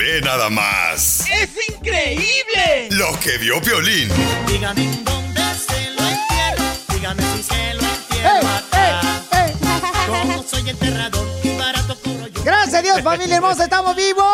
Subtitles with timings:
[0.00, 1.24] Ve nada más.
[1.30, 2.88] ¡Es increíble!
[2.92, 4.08] Lo que vio Piolín.
[4.46, 6.64] Dígame en dónde se lo entierro.
[6.94, 9.02] Dígame si se lo entierro acá.
[10.06, 12.42] Como soy enterrador y barato cobro yo.
[12.42, 14.24] Gracias a Dios, familia hermosa, estamos vivos.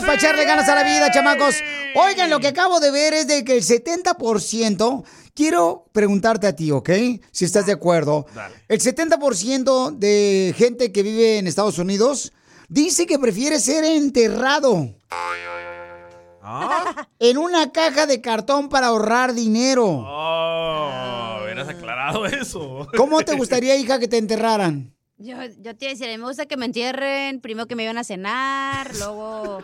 [0.00, 1.62] Para echarle ganas a la vida, chamacos.
[1.94, 6.72] Oigan, lo que acabo de ver es de que el 70%, quiero preguntarte a ti,
[6.72, 6.90] ¿ok?
[7.30, 8.26] Si estás de acuerdo.
[8.66, 12.32] El 70% de gente que vive en Estados Unidos
[12.68, 14.96] dice que prefiere ser enterrado.
[17.18, 19.86] En una caja de cartón para ahorrar dinero.
[19.86, 22.86] Oh, hubieras aclarado eso.
[22.96, 24.94] ¿Cómo te gustaría, hija, que te enterraran?
[25.16, 27.76] Yo, yo te iba a decir, a mí me gusta que me entierren, primero que
[27.76, 29.62] me iban a cenar, luego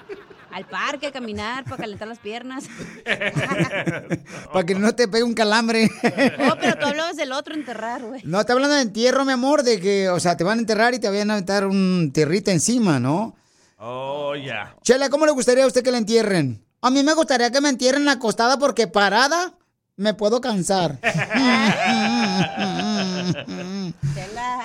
[0.52, 2.64] al parque a caminar para calentar las piernas.
[4.52, 5.88] Para que no te pegue un calambre.
[6.50, 8.22] Oh, pero tú hablabas del otro enterrar, güey.
[8.24, 10.94] No, te hablando de entierro, mi amor, de que, o sea, te van a enterrar
[10.94, 13.36] y te van a aventar un tierrita encima, ¿no?
[13.82, 14.76] Oh, ya.
[14.82, 16.62] Chela, ¿cómo le gustaría a usted que la entierren?
[16.82, 19.54] A mí me gustaría que me entierren acostada porque parada
[19.96, 20.98] me puedo cansar.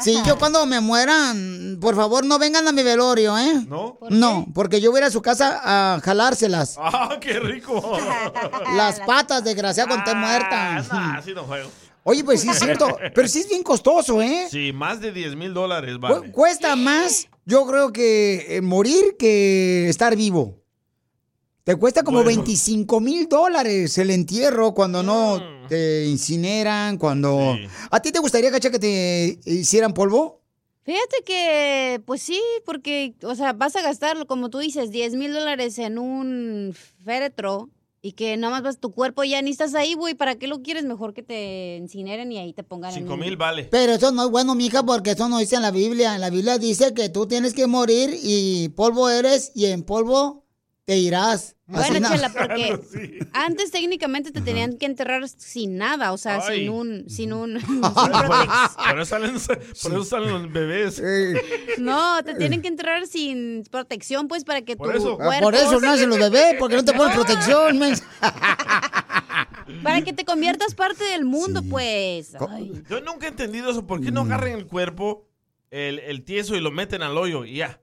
[0.01, 3.66] Sí, yo cuando me mueran, por favor no vengan a mi velorio, ¿eh?
[3.67, 3.97] ¿No?
[4.09, 6.75] No, porque yo voy a ir a su casa a jalárselas.
[6.79, 7.97] ¡Ah, qué rico!
[8.75, 10.78] Las patas, desgraciada, con té muerta.
[10.78, 11.69] Ah, nah, así no juego.
[12.03, 14.47] Oye, pues sí es cierto, pero sí es bien costoso, ¿eh?
[14.51, 16.31] Sí, más de 10 mil dólares vale.
[16.31, 20.61] Cuesta más, yo creo que eh, morir que estar vivo.
[21.63, 22.28] Te cuesta como Bueno.
[22.44, 25.67] 25 mil dólares el entierro cuando no Mm.
[25.67, 27.57] te incineran, cuando...
[27.89, 30.41] ¿A ti te gustaría, Cacha, que te hicieran polvo?
[30.83, 35.33] Fíjate que, pues sí, porque, o sea, vas a gastar, como tú dices, 10 mil
[35.33, 37.72] dólares en un féretro
[38.05, 40.13] y que nada más vas tu cuerpo y ya ni estás ahí, güey.
[40.13, 40.83] ¿Para qué lo quieres?
[40.85, 43.63] Mejor que te incineren y ahí te pongan en 5 un- mil vale.
[43.71, 46.13] Pero eso no es bueno, mija, porque eso no dice en la Biblia.
[46.13, 50.44] En la Biblia dice que tú tienes que morir y polvo eres y en polvo
[50.85, 51.56] te irás.
[51.66, 52.79] Bueno, Chela, porque
[53.34, 56.59] antes técnicamente te tenían que enterrar sin nada, o sea, Ay.
[56.59, 59.35] sin un, sin un, sin Por, eso salen,
[59.81, 61.01] por eso salen los bebés.
[61.79, 65.18] no, te tienen que enterrar sin protección, pues, para que Por tu eso.
[65.19, 67.95] Ah, cuerpo, Por eso nacen los bebés, porque no te ponen protección, men.
[69.81, 72.35] para que te conviertas parte del mundo, pues.
[72.47, 72.84] Ay.
[72.88, 73.88] Yo nunca he entendido eso.
[73.88, 75.28] ¿Por qué no agarran el cuerpo,
[75.72, 77.81] el, el tieso, y lo meten al hoyo y ya?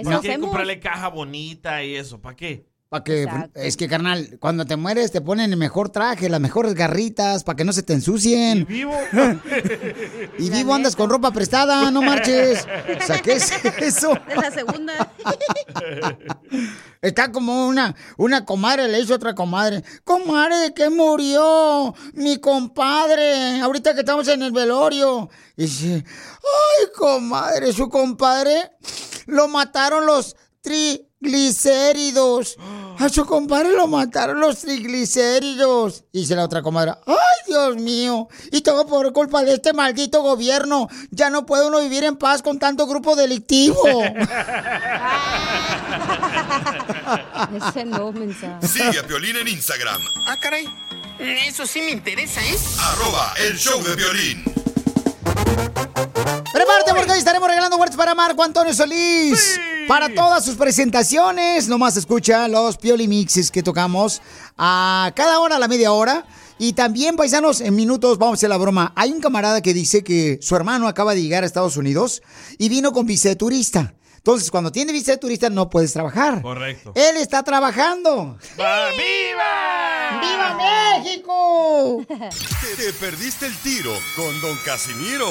[0.00, 0.48] Eso ¿Para qué hacemos.
[0.48, 2.20] comprarle caja bonita y eso?
[2.20, 2.66] ¿Para qué?
[2.88, 3.60] Para que, Exacto.
[3.60, 7.54] es que, carnal, cuando te mueres te ponen el mejor traje, las mejores garritas, para
[7.54, 8.66] que no se te ensucien.
[8.66, 8.92] ¿Vivo?
[10.40, 12.66] Y vivo andas con ropa prestada, no marches.
[13.00, 14.12] O sea, ¿qué es eso?
[14.28, 15.12] Es la segunda.
[17.00, 19.84] Está como una, una comadre, le hizo otra comadre.
[20.02, 23.60] Comadre, que murió mi compadre.
[23.60, 25.30] Ahorita que estamos en el velorio.
[25.56, 28.72] Y dice, ay, comadre, su compadre
[29.26, 32.56] lo mataron los triglicéridos.
[33.00, 36.04] A su compadre lo mataron los triglicéridos.
[36.12, 37.16] Y dice la otra comadre, ay,
[37.46, 38.28] Dios mío.
[38.52, 40.86] Y todo por culpa de este maldito gobierno.
[41.10, 43.82] Ya no puede uno vivir en paz con tanto grupo delictivo.
[47.70, 48.68] Ese no, mensaje.
[48.68, 49.98] Sigue a Piolín en Instagram.
[50.26, 50.66] Ah, caray.
[51.18, 52.58] Eso sí me interesa, ¿eh?
[52.80, 54.59] Arroba el show de Piolín.
[56.52, 59.58] Prepárate porque hoy estaremos regalando boletos para Marco Antonio Solís.
[59.88, 64.22] Para todas sus presentaciones, nomás escucha los Pioli Mixes que tocamos
[64.56, 66.24] a cada hora, a la media hora.
[66.58, 68.92] Y también, paisanos, en minutos vamos a hacer la broma.
[68.94, 72.22] Hay un camarada que dice que su hermano acaba de llegar a Estados Unidos
[72.58, 73.94] y vino con visa de turista.
[74.20, 76.42] Entonces, cuando tiene visa de turista no puedes trabajar.
[76.42, 76.92] Correcto.
[76.94, 78.36] Él está trabajando.
[78.60, 80.20] ¡Va, ¡Viva!
[80.20, 80.58] ¡Viva
[80.98, 82.04] México!
[82.76, 85.26] Te perdiste el tiro con Don Casimiro.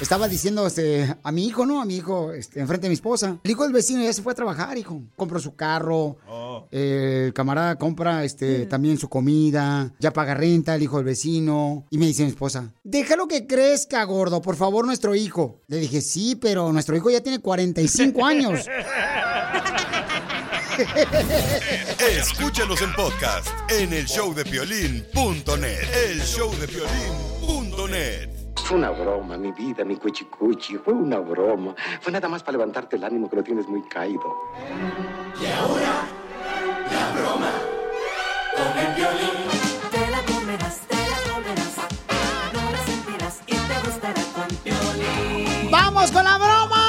[0.00, 1.80] Estaba diciendo este, a mi hijo, ¿no?
[1.80, 3.38] A mi hijo, este, enfrente de mi esposa.
[3.42, 5.02] El hijo del vecino ya se fue a trabajar, hijo.
[5.16, 6.16] Compró su carro.
[6.28, 6.66] Oh.
[6.70, 9.92] eh, el camarada compra este, también su comida.
[9.98, 11.86] Ya paga renta el hijo del vecino.
[11.90, 15.60] Y me dice mi esposa, déjalo que crezca, gordo, por favor, nuestro hijo.
[15.66, 18.60] Le dije, sí, pero nuestro hijo ya tiene 45 años.
[22.16, 25.82] Escúchanos en podcast en el showdepiolín.net.
[26.08, 28.39] El showdepiolín.net.
[28.70, 30.76] Fue una broma, mi vida, mi cuchicuchi.
[30.76, 31.74] Fue una broma.
[32.00, 34.22] Fue nada más para levantarte el ánimo que lo tienes muy caído.
[39.90, 41.74] Te la comerás, te la comerás.
[42.52, 45.68] No la sentirás y te gustará con Piolín.
[45.72, 46.84] ¡Vamos con la broma!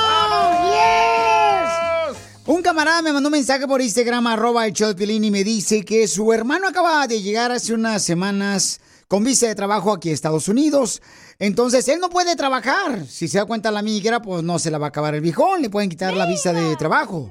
[2.11, 2.45] ¡Yes!
[2.45, 5.43] Un camarada me mandó un mensaje por Instagram, arroba el show de Piolín, y me
[5.43, 8.79] dice que su hermano acaba de llegar hace unas semanas
[9.11, 11.01] con visa de trabajo aquí a Estados Unidos.
[11.37, 12.99] Entonces, él no puede trabajar.
[12.99, 15.61] Si se da cuenta la migra, pues no se la va a acabar el viejón.
[15.61, 17.29] Le pueden quitar la visa de trabajo.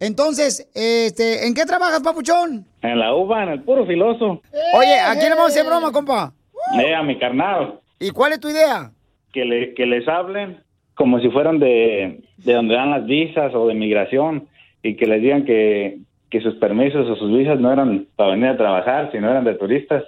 [0.00, 2.66] Entonces, este, ¿en qué trabajas, papuchón?
[2.82, 4.42] En la uva, en el puro filoso.
[4.74, 6.34] Oye, ¿a quién le vamos a hacer broma, compa?
[6.78, 7.80] Eh, a mi carnal.
[7.98, 8.92] ¿Y cuál es tu idea?
[9.32, 10.62] Que, le, que les hablen
[10.92, 14.46] como si fueran de, de donde dan las visas o de migración
[14.82, 18.48] y que les digan que, que sus permisos o sus visas no eran para venir
[18.48, 20.04] a trabajar, sino eran de turistas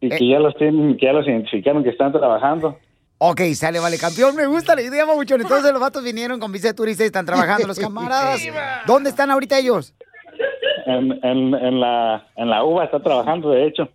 [0.00, 2.78] y que ya los tienen, que ya los identificaron que están trabajando.
[3.18, 4.34] Ok, sale, vale, campeón.
[4.34, 5.42] Me gusta la idea, papuchón.
[5.42, 8.40] Entonces, los vatos vinieron con visa de turista y están trabajando los camaradas.
[8.86, 9.94] ¿Dónde están ahorita ellos?
[10.86, 13.88] En, en, en la, en la uva está trabajando, de hecho.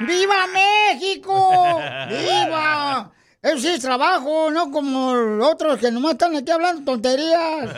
[0.00, 1.80] ¡Viva México!
[2.08, 3.10] ¡Viva!
[3.40, 5.12] Eso sí es trabajo, no como
[5.46, 7.72] otros que nomás están aquí hablando tonterías.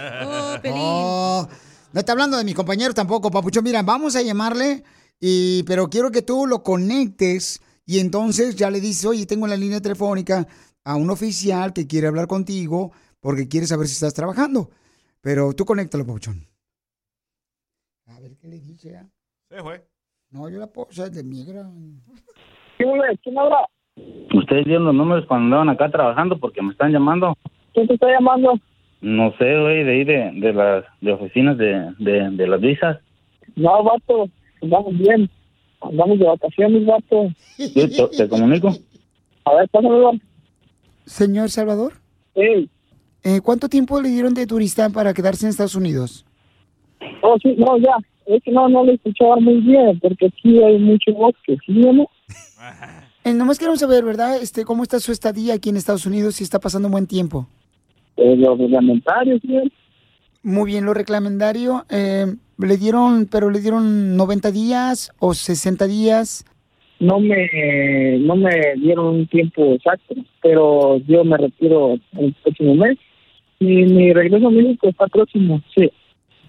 [0.64, 1.48] No,
[1.92, 3.64] no está hablando de mis compañeros tampoco, papuchón.
[3.64, 4.82] Mira, vamos a llamarle,
[5.20, 9.50] y, pero quiero que tú lo conectes y entonces ya le dices, oye, tengo en
[9.50, 10.46] la línea telefónica
[10.84, 14.70] a un oficial que quiere hablar contigo porque quiere saber si estás trabajando.
[15.20, 16.46] Pero tú conéctalo, papuchón.
[18.06, 18.96] A ver qué le dice.
[18.96, 19.06] ah?
[19.48, 19.84] Se fue.
[20.30, 21.68] No, yo la puedo hacer de migra.
[22.78, 23.66] ¿Quién habla?
[24.34, 27.36] Ustedes dieron los números cuando andaban acá trabajando porque me están llamando.
[27.74, 28.54] ¿Quién te está llamando?
[29.02, 32.98] No sé, güey, de ahí de, de las de oficinas de, de, de las visas.
[33.56, 34.28] No, vato.
[34.62, 35.30] Andamos bien.
[35.80, 37.32] Andamos de vacaciones, vato.
[37.56, 38.68] Sí, te, te comunico.
[39.44, 40.12] A ver, pásamelo.
[41.06, 41.94] Señor Salvador,
[42.34, 42.68] Sí.
[43.24, 46.24] eh, ¿cuánto tiempo le dieron de turista para quedarse en Estados Unidos?
[47.22, 47.96] Oh, sí, no, ya.
[48.26, 51.92] Es que no, no lo escuchaba muy bien, porque aquí hay mucho bosque, ¿sí o
[51.92, 52.06] no?
[53.24, 54.36] Eh, nomás queremos saber, ¿verdad?
[54.40, 56.36] Este, ¿Cómo está su estadía aquí en Estados Unidos?
[56.36, 57.48] Si está pasando un buen tiempo.
[58.16, 59.72] Eh, lo reglamentario, sí.
[60.42, 61.84] Muy bien, lo reclamendario.
[61.88, 62.26] eh,
[62.60, 66.44] ¿Le dieron, pero le dieron 90 días o 60 días?
[66.98, 72.98] No me, no me dieron un tiempo exacto, pero yo me retiro el próximo mes.
[73.58, 75.90] Y mi regreso a México está próximo, sí.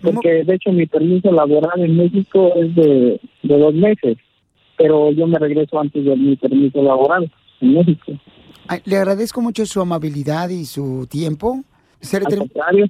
[0.01, 4.17] Porque de hecho mi permiso laboral en México es de, de dos meses,
[4.77, 7.31] pero yo me regreso antes de mi permiso laboral
[7.61, 8.13] en México.
[8.67, 11.63] Ay, le agradezco mucho su amabilidad y su tiempo.
[11.99, 12.85] Se le Al ter- contrario,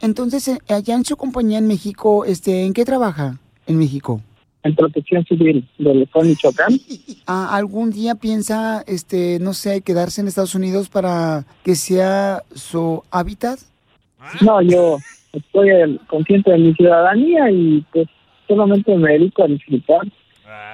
[0.00, 4.20] Entonces, eh, allá en su compañía en México, este, ¿en qué trabaja en México?
[4.64, 6.72] en protección civil de Michoacán.
[7.26, 13.02] Ah, ¿Algún día piensa, este, no sé, quedarse en Estados Unidos para que sea su
[13.10, 13.58] hábitat?
[14.40, 14.98] No, yo
[15.32, 18.06] estoy el- consciente de mi ciudadanía y pues
[18.46, 20.00] solamente me dedico a disfrutar.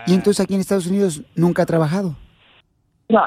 [0.07, 2.15] Y entonces aquí en Estados Unidos nunca ha trabajado.
[3.09, 3.23] No,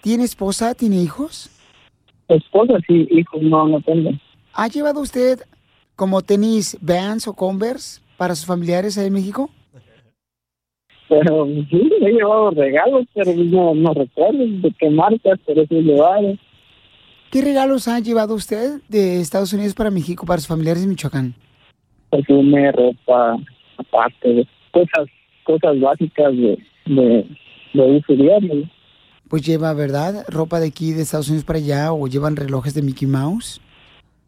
[0.00, 0.74] ¿Tiene esposa?
[0.74, 1.50] ¿Tiene hijos?
[2.28, 4.10] esposa sí, hijos no, no tengo.
[4.54, 5.40] ¿Ha llevado usted
[5.96, 9.50] como tenis Vans o Converse para sus familiares ahí en México?
[11.08, 15.82] Pero sí, he llevado regalos, pero no, no recuerdo de qué marcas, pero sí he
[15.82, 16.38] llevado.
[17.30, 21.34] ¿Qué regalos ha llevado usted de Estados Unidos para México para sus familiares en Michoacán?
[22.10, 23.36] Perfume, ropa,
[23.78, 25.08] aparte cosas,
[25.44, 27.26] cosas básicas de, de,
[27.72, 28.68] de uso diario.
[29.28, 30.24] Pues lleva, ¿verdad?
[30.28, 33.60] Ropa de aquí de Estados Unidos para allá o llevan relojes de Mickey Mouse.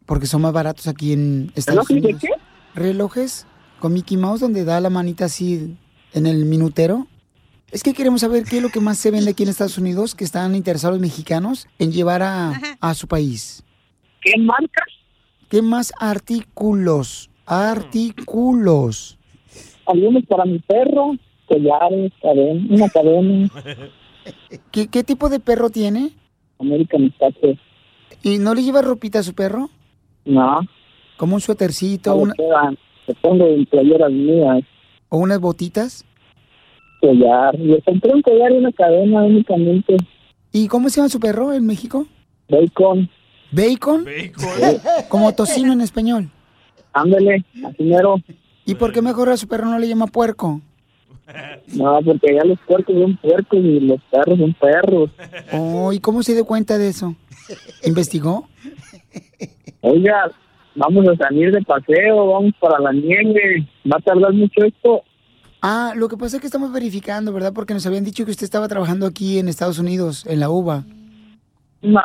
[0.05, 2.41] Porque son más baratos aquí en Estados ¿Relojes de Unidos.
[2.75, 3.47] Relojes
[3.79, 5.75] con Mickey Mouse donde da la manita así
[6.13, 7.07] en el minutero.
[7.71, 10.15] Es que queremos saber qué es lo que más se vende aquí en Estados Unidos
[10.15, 13.63] que están interesados los mexicanos en llevar a, a su país.
[14.21, 14.85] ¿Qué marcas?
[15.49, 17.29] ¿Qué más artículos?
[17.45, 19.17] Artículos.
[19.85, 21.15] Algunos para mi perro,
[21.47, 23.49] collares, cadena, una cadena,
[24.71, 26.11] ¿Qué, qué tipo de perro tiene?
[26.59, 27.59] American Status.
[28.23, 29.69] ¿Y no le lleva ropita a su perro?
[30.25, 30.59] No,
[31.17, 32.77] Como un suétercito no una- quedan.
[33.07, 34.63] Le pongo en playeras mías,
[35.09, 36.03] o unas botitas.
[36.99, 37.53] collar.
[37.59, 39.95] Le compré un collar y una cadena únicamente.
[40.51, 42.07] ¿Y cómo se llama su perro en México?
[42.49, 43.09] Bacon.
[43.51, 44.05] ¿Bacon?
[45.09, 46.29] Como tocino en español.
[46.93, 48.15] Ándale, así mero.
[48.65, 50.61] ¿Y por qué mejor a su perro no le llama puerco?
[51.73, 55.09] No, porque ya los puercos son puercos y los perros son perros.
[55.53, 57.15] Oh, ¿y cómo se dio cuenta de eso?
[57.83, 58.47] ¿Investigó?
[59.87, 60.31] Oiga,
[60.73, 63.67] vamos a salir de paseo, vamos para la nieve.
[63.85, 65.03] ¿Va a tardar mucho esto?
[65.61, 67.53] Ah, lo que pasa es que estamos verificando, ¿verdad?
[67.53, 70.85] Porque nos habían dicho que usted estaba trabajando aquí en Estados Unidos, en la UVA.
[71.83, 72.01] No.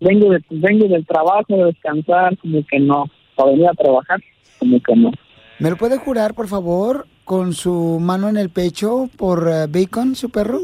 [0.00, 3.04] Vengo, de, vengo del trabajo, de descansar, como que no.
[3.36, 4.20] Para venir a trabajar,
[4.58, 5.12] como que no.
[5.60, 10.16] ¿Me lo puede jurar, por favor, con su mano en el pecho por eh, Bacon,
[10.16, 10.58] su perro?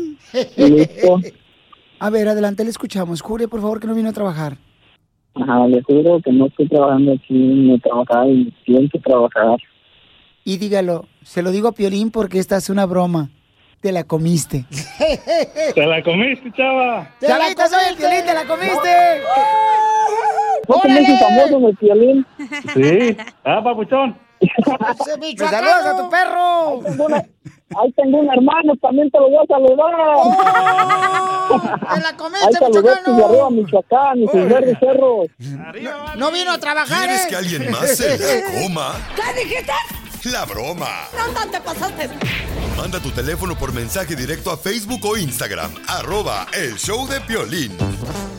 [0.56, 1.20] Listo.
[2.00, 3.22] A ver, adelante, le escuchamos.
[3.22, 4.56] Jure, por favor, que no vino a trabajar.
[5.40, 9.58] Ajá, le juro que no estoy trabajando aquí, no he trabajado y pienso trabajar.
[10.44, 13.30] Y dígalo, se lo digo a Piolín porque esta es una broma.
[13.80, 14.64] Te la comiste.
[15.74, 17.14] ¿Te la comiste, chava?
[17.20, 18.88] ¡Chavita, soy el Piolín, te la comiste!
[20.68, 22.26] ¿No te me famoso en el violín?
[22.74, 23.16] Sí.
[23.44, 24.16] Ah, papuchón.
[24.40, 26.74] ¡Me saludas a tu perro!
[26.74, 27.24] Ahí tengo, una-
[27.80, 29.94] ahí tengo un hermano, también te lo voy a saludar.
[31.48, 34.14] ¡Te la Ahí comiste, saludaste de arriba, michoacano!
[34.14, 35.26] Michoacán, y sus verdes cerros.
[36.16, 37.28] No vino a trabajar, ¿Quieres ¿eh?
[37.28, 38.92] que alguien más se la coma?
[39.16, 39.72] ¿Qué dijiste?
[40.24, 41.08] La broma.
[41.12, 42.10] ¿Dónde te pasaste?
[42.76, 45.72] Manda tu teléfono por mensaje directo a Facebook o Instagram.
[45.86, 47.76] Arroba el show de Piolín.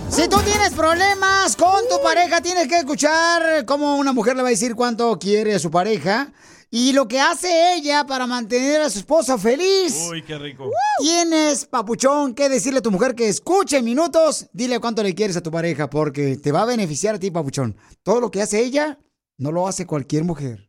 [0.10, 4.50] Si tú tienes problemas con tu pareja, tienes que escuchar cómo una mujer le va
[4.50, 6.32] a decir cuánto quiere a su pareja
[6.72, 10.10] y lo que hace ella para mantener a su esposo feliz.
[10.10, 10.70] Uy, qué rico.
[11.00, 14.48] Tienes, papuchón, que decirle a tu mujer que escuche en minutos.
[14.52, 17.78] Dile cuánto le quieres a tu pareja porque te va a beneficiar a ti, papuchón.
[18.04, 19.00] Todo lo que hace ella,
[19.38, 20.69] no lo hace cualquier mujer.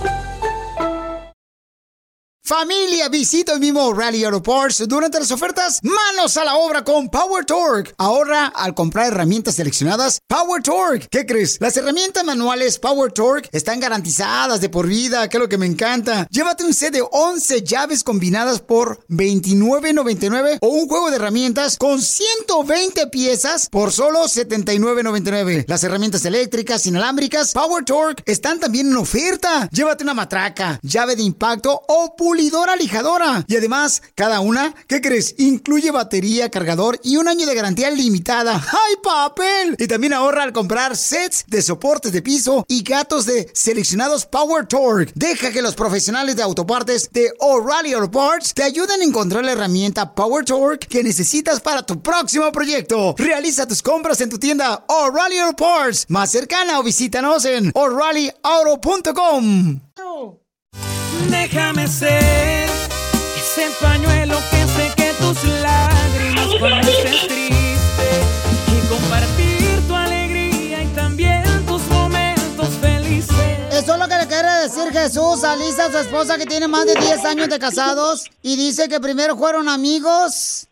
[2.51, 5.79] Familia, visita el mismo Rally Auto Parts durante las ofertas.
[5.83, 7.93] Manos a la obra con Power Torque.
[7.97, 11.07] Ahorra al comprar herramientas seleccionadas Power Torque.
[11.09, 11.55] ¿Qué crees?
[11.61, 15.65] Las herramientas manuales Power Torque están garantizadas de por vida, que es lo que me
[15.65, 16.27] encanta.
[16.29, 22.01] Llévate un set de 11 llaves combinadas por $29.99 o un juego de herramientas con
[22.01, 25.63] 120 piezas por solo $79.99.
[25.69, 29.69] Las herramientas eléctricas inalámbricas Power Torque están también en oferta.
[29.71, 32.13] Llévate una matraca, llave de impacto o
[32.77, 33.43] lijadora.
[33.47, 35.35] Y además, cada una, ¿qué crees?
[35.37, 38.55] Incluye batería, cargador y un año de garantía limitada.
[38.55, 39.75] ¡Ay, papel!
[39.77, 44.65] Y también ahorra al comprar sets de soportes de piso y gatos de seleccionados Power
[44.65, 45.11] Torque.
[45.15, 49.51] Deja que los profesionales de autopartes de O'Reilly Auto Parts te ayuden a encontrar la
[49.51, 53.15] herramienta Power Torque que necesitas para tu próximo proyecto.
[53.17, 59.79] Realiza tus compras en tu tienda O'Reilly Auto Parts más cercana o visítanos en o'ReillyAuto.com.
[61.31, 62.69] Déjame ser
[63.37, 68.09] ese pañuelo que seque tus lágrimas cuando estés triste
[68.67, 73.33] y compartir tu alegría y también tus momentos felices.
[73.71, 76.85] Eso es lo que le quiere decir Jesús a Lisa, su esposa, que tiene más
[76.85, 78.25] de 10 años de casados.
[78.41, 80.67] Y dice que primero fueron amigos,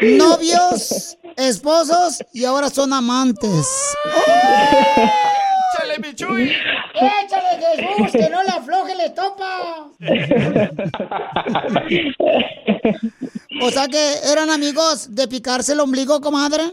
[0.00, 3.66] novios, esposos y ahora son amantes.
[5.74, 6.52] ¡Échale, mi Chuy!
[6.94, 8.61] ¡Échale, Jesús, que no le
[9.02, 9.90] la estopa!
[13.62, 16.64] O sea que eran amigos de picarse el ombligo, comadre.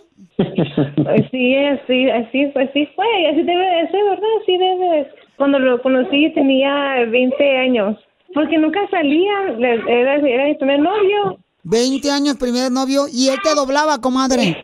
[1.31, 4.29] Sí, así, así, así fue, así debe de ser, ¿verdad?
[4.41, 5.15] Así debe de ser.
[5.38, 7.98] Cuando lo conocí tenía 20 años,
[8.33, 9.55] porque nunca salía,
[9.88, 11.38] era, era mi primer novio.
[11.63, 14.62] 20 años primer novio y él te doblaba, comadre.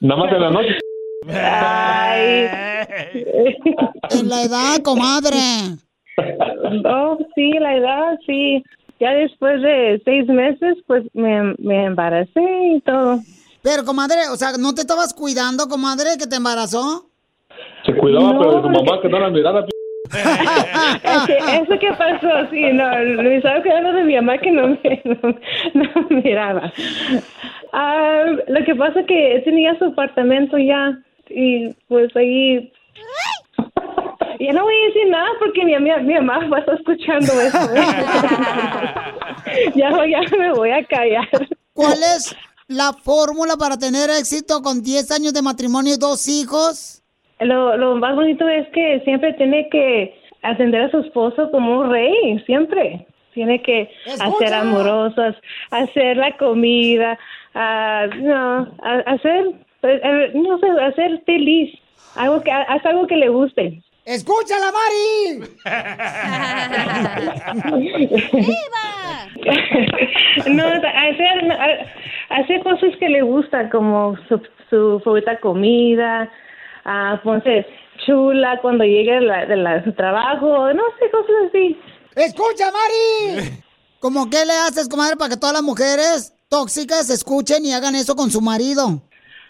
[0.00, 0.78] Nada más en la noche.
[1.28, 2.48] Ay.
[4.10, 5.36] En la edad, comadre.
[6.84, 8.62] Oh, sí, la edad, sí.
[8.98, 12.42] ya después de seis meses, pues me, me embaracé
[12.76, 13.20] y todo.
[13.62, 17.06] Pero, comadre, o sea, ¿no te estabas cuidando, comadre, que te embarazó?
[17.84, 19.66] Se cuidaba, No, pero su mamá que no la mirara.
[20.12, 22.50] ¿Eso qué pasó?
[22.50, 22.88] Sí, no,
[23.22, 25.18] me estaba cuidando de mi mamá que no me, no,
[25.74, 26.72] no me miraba.
[27.72, 30.96] Ah, lo que pasa es que tenía su apartamento ya
[31.30, 32.72] y pues ahí...
[34.38, 37.32] Ya no voy a decir nada porque mi, mi, mi mamá va a estar escuchando
[37.40, 37.58] eso.
[39.74, 41.28] ya, ya me voy a callar.
[41.72, 42.36] ¿Cuál es
[42.68, 47.02] la fórmula para tener éxito con 10 años de matrimonio y dos hijos?
[47.40, 51.90] Lo, lo más bonito es que siempre tiene que atender a su esposo como un
[51.90, 53.06] rey, siempre.
[53.34, 53.90] Tiene que
[54.20, 55.34] hacer amorosos,
[55.70, 57.18] hacer la comida,
[57.54, 59.65] ah, no, a- hacer, eh, eh,
[60.34, 61.78] no sé, hacer feliz.
[62.14, 63.82] Algo que, haz algo que le guste.
[64.04, 64.70] ¡Escúchala,
[70.46, 71.52] no, hacer,
[72.30, 74.40] hacer cosas que le gustan, como su,
[74.70, 76.30] su favorita comida,
[76.84, 77.66] ah, ponse
[78.06, 81.76] chula cuando llegue de, la, de la- su trabajo, no sé, cosas así.
[82.14, 83.50] ¡Escucha, Mari!
[83.98, 88.14] ¿Cómo qué le haces, comadre, para que todas las mujeres tóxicas escuchen y hagan eso
[88.14, 89.02] con su marido?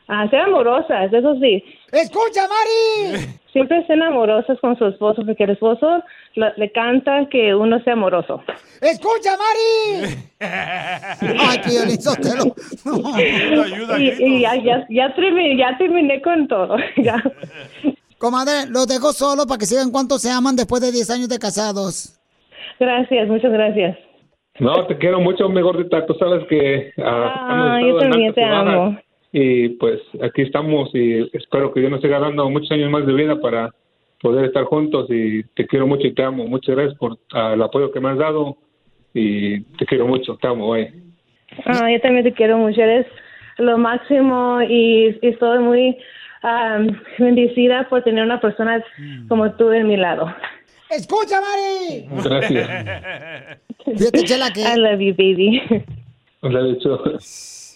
[0.09, 1.63] Ah, ser amorosas, eso sí.
[1.93, 3.27] ¡Escucha, Mari!
[3.53, 6.03] Siempre estén amorosas con su esposo, porque el esposo
[6.35, 8.43] lo- le canta que uno sea amoroso.
[8.81, 10.15] ¡Escucha, Mari!
[10.41, 12.55] Ay, Piolín Sotelo.
[13.99, 16.77] y y ya, ya, ya, terminé, ya terminé con todo.
[16.97, 17.23] ya.
[18.19, 21.39] Comadre, los dejo solo para que sigan cuánto se aman después de 10 años de
[21.39, 22.19] casados.
[22.79, 23.97] Gracias, muchas gracias.
[24.59, 26.07] No, te quiero mucho, mi gordita.
[26.07, 28.99] Tú sabes que ah, hemos Ah, estado yo en también te amo.
[29.39, 33.13] Y pues aquí estamos y espero que Dios nos siga dando muchos años más de
[33.13, 33.71] vida para
[34.23, 35.09] poder estar juntos.
[35.11, 36.47] Y te quiero mucho y te amo.
[36.47, 38.57] Muchas gracias por ah, el apoyo que me has dado.
[39.13, 40.89] Y te quiero mucho, te amo, güey.
[41.67, 43.07] Ah, yo también te quiero mucho, eres
[43.59, 45.99] lo máximo y, y estoy muy
[46.41, 48.83] am, bendecida por tener una persona
[49.29, 50.35] como tú en mi lado.
[50.89, 52.07] ¡Escucha, Mari!
[52.25, 52.69] Gracias.
[53.85, 54.63] Fíjate, Chela, que...
[54.63, 55.61] I love you, baby.
[56.43, 57.03] He dicho.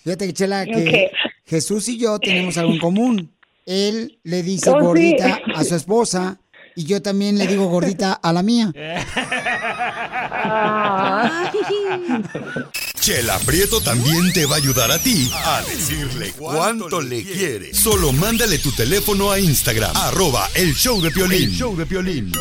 [0.04, 1.10] Fíjate, Chela, que.
[1.46, 3.32] Jesús y yo tenemos algo en común.
[3.66, 4.84] Él le dice Oh, sí.
[4.86, 6.38] gordita a su esposa
[6.76, 8.72] y yo también le digo gordita a la mía.
[13.00, 17.74] Chela Prieto también te va a ayudar a ti a decirle cuánto le quiere.
[17.74, 21.44] Solo mándale tu teléfono a Instagram, arroba el show de Piolín.
[21.44, 22.32] El show de Piolín.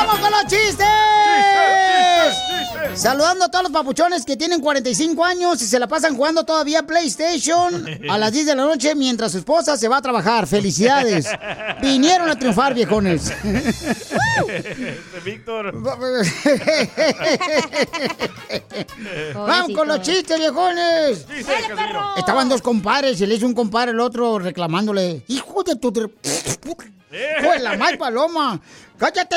[0.00, 0.86] ¡Vamos con los chistes!
[2.94, 6.82] Saludando a todos los papuchones que tienen 45 años y se la pasan jugando todavía
[6.84, 10.46] PlayStation a las 10 de la noche mientras su esposa se va a trabajar.
[10.46, 11.26] ¡Felicidades!
[11.82, 13.32] Vinieron a triunfar, viejones.
[15.24, 15.72] Víctor.
[19.34, 21.26] ¡Vamos con los chistes, viejones!
[22.16, 25.24] Estaban dos compadres y le hizo un compadre el otro reclamándole.
[25.28, 25.92] ¡Hijo de tu...
[25.92, 28.60] ¡Pues la mal paloma!
[29.00, 29.36] ¡Cállate,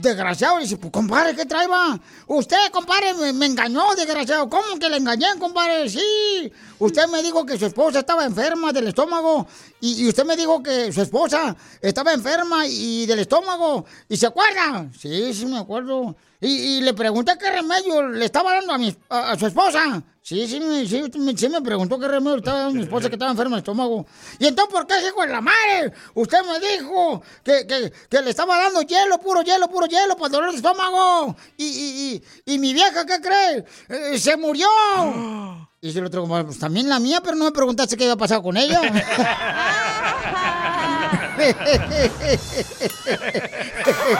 [0.00, 0.60] desgraciado!
[0.60, 1.98] Y dice, pues, compadre, ¿qué traeba?
[2.28, 4.48] Usted, compadre, me, engañó, desgraciado.
[4.48, 5.88] ¿Cómo que le engañé, compadre?
[5.88, 6.52] Sí.
[6.78, 9.48] Usted me dijo que su esposa estaba enferma del estómago.
[9.80, 13.84] Y, usted me dijo que su esposa estaba enferma y del estómago.
[14.08, 14.88] ¿Y se acuerda?
[14.96, 16.14] Sí, sí me acuerdo.
[16.40, 20.04] Y, y le pregunté qué remedio le estaba dando a, mi, a, a su esposa.
[20.22, 21.02] Sí, sí, sí,
[21.36, 23.62] sí me preguntó qué remedio le estaba dando a mi esposa que estaba enferma del
[23.62, 24.06] estómago.
[24.38, 25.92] ¿Y entonces por qué, hijo de la madre?
[26.14, 30.26] Usted me dijo que, que, que le estaba dando hielo, puro hielo, puro hielo para
[30.26, 31.36] el dolor de estómago.
[31.56, 33.64] Y, y, y, y mi vieja, ¿qué cree?
[33.88, 34.68] Eh, se murió.
[35.82, 38.16] Y dice el otro, "Bueno, pues también la mía, pero no me preguntaste qué había
[38.16, 38.82] pasado con ella.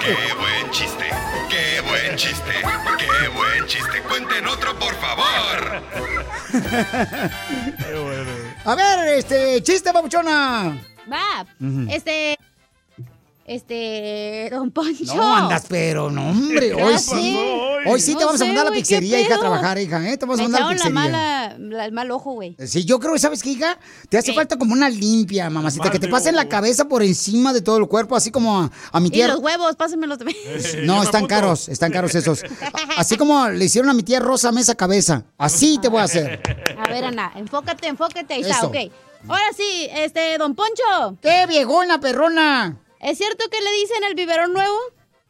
[0.00, 1.04] ¡Qué buen chiste!
[1.48, 2.52] ¡Qué buen chiste!
[2.98, 4.02] ¡Qué buen chiste!
[4.08, 5.82] ¡Cuenten otro, por favor!
[8.64, 10.80] A ver, este, chiste, papuchona.
[11.12, 11.46] Va.
[11.90, 12.38] Este.
[13.46, 14.48] Este.
[14.50, 15.14] Don Poncho.
[15.16, 17.36] No andas, pero no, hombre, ¿Qué hoy pasó sí.
[17.86, 18.00] hoy?
[18.00, 20.16] Sí No te vamos a mandar a la pizzería, ¿qué hija, a trabajar, hija, ¿eh?
[20.16, 20.94] Te vamos a mandar a la pizzería.
[20.94, 22.56] mala, la- el mal ojo, güey.
[22.64, 23.76] Sí, yo creo, ¿sabes qué, hija?
[24.08, 27.52] Te hace falta como una limpia, mamacita, Mal que te pasen la cabeza por encima
[27.52, 29.28] de todo el cuerpo, así como a, a mi Y tía.
[29.28, 30.38] los huevos, pásenmelos también.
[30.84, 32.42] No, están caros, están caros esos.
[32.96, 35.24] Así como le hicieron a mi tía Rosa Mesa Cabeza.
[35.38, 36.40] Así te voy a hacer.
[36.78, 38.34] A ver, Ana, enfócate, enfócate.
[38.34, 38.76] Ahí está, ok.
[39.28, 41.18] Ahora sí, este, don Poncho.
[41.20, 42.78] ¿Qué, viejona perrona?
[43.00, 44.76] ¿Es cierto que le dicen el biberón nuevo?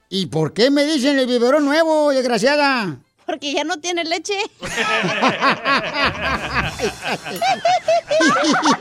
[0.08, 2.98] ¿Y por qué me dicen el biberón nuevo, desgraciada?
[3.26, 4.34] Porque ya no tiene leche.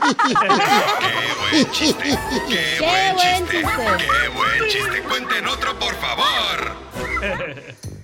[0.00, 2.18] ¡Qué buen chiste!
[2.48, 3.58] ¡Qué, Qué buen buen chiste!
[3.58, 3.82] chiste.
[3.98, 5.02] ¡Qué buen chiste!
[5.08, 6.76] ¡Cuenten otro, por favor!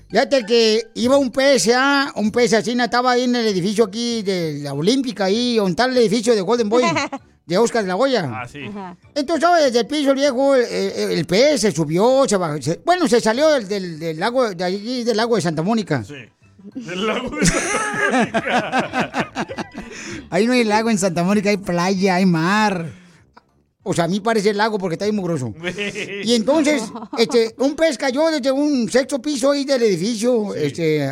[0.08, 4.60] Fíjate que iba un PSA, un PSA así, estaba ahí en el edificio aquí de
[4.62, 6.84] la Olímpica, ahí, donde está el edificio de Golden Boy,
[7.46, 8.28] de Oscar de la Hoya.
[8.32, 8.60] Ah, sí.
[9.14, 9.64] Entonces, ¿sabes?
[9.66, 13.06] Desde el piso el viejo, el, el, el PS se subió, se bajó, se- bueno,
[13.08, 16.04] se salió del, del- del lago, de allí del lago de Santa Mónica.
[16.74, 19.32] Del lago de Santa
[20.30, 22.90] Ahí no hay lago en Santa Mónica, hay playa, hay mar.
[23.84, 25.54] O sea, a mí parece lago porque está ahí mugroso.
[26.24, 26.82] Y entonces,
[27.18, 31.08] este, un pez cayó desde un sexto piso ahí del edificio, este,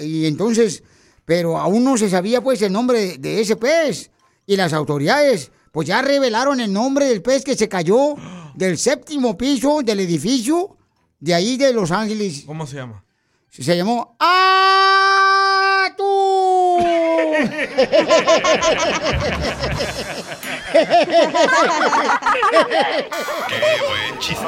[0.00, 0.82] y entonces,
[1.24, 4.10] pero aún no se sabía pues el nombre de, de ese pez.
[4.48, 8.14] Y las autoridades, pues ya revelaron el nombre del pez que se cayó
[8.54, 10.74] del séptimo piso del edificio
[11.20, 12.44] de ahí de Los Ángeles.
[12.46, 13.04] ¿Cómo se llama?
[13.50, 16.78] Se llamó ¡Ah, tú!
[16.80, 17.26] ¡Qué
[23.86, 24.46] buen chiste!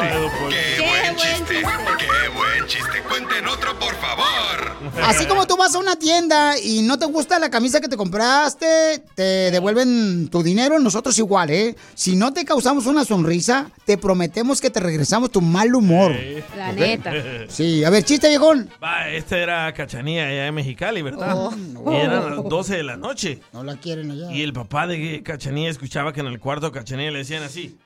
[0.49, 1.63] ¡Qué buen chiste!
[1.99, 3.03] ¡Qué buen chiste!
[3.07, 4.68] ¡Cuenten otro, por favor!
[5.05, 7.97] Así como tú vas a una tienda y no te gusta la camisa que te
[7.97, 11.77] compraste, te devuelven tu dinero, nosotros igual, ¿eh?
[11.95, 16.15] Si no te causamos una sonrisa, te prometemos que te regresamos tu mal humor.
[16.57, 17.13] La neta.
[17.49, 18.69] Sí, a ver, chiste, viejón.
[18.83, 21.35] Va, esta era Cachanía allá en Mexicali, ¿verdad?
[21.35, 21.93] Oh, no.
[21.93, 23.41] Y eran las 12 de la noche.
[23.53, 24.33] No la quieren allá.
[24.33, 27.77] Y el papá de Cachanía escuchaba que en el cuarto Cachanía le decían así.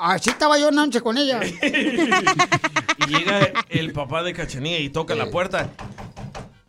[0.00, 1.40] Así estaba yo anoche con ella.
[2.98, 5.70] Y llega el papá de Cachanía y toca la puerta.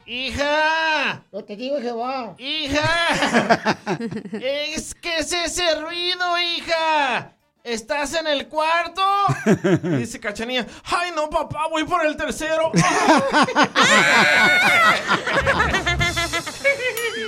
[0.05, 1.23] ¡Hija!
[1.31, 2.35] Yo te digo, Jehová.
[2.37, 3.77] ¡Hija!
[4.33, 7.35] es que es ese ruido, hija.
[7.63, 9.01] ¿Estás en el cuarto?
[9.97, 12.71] Dice Cachanía, ¡ay no, papá, voy por el tercero!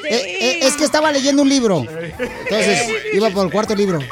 [0.09, 1.85] Eh, eh, es que estaba leyendo un libro.
[2.19, 3.99] Entonces, iba por el cuarto libro.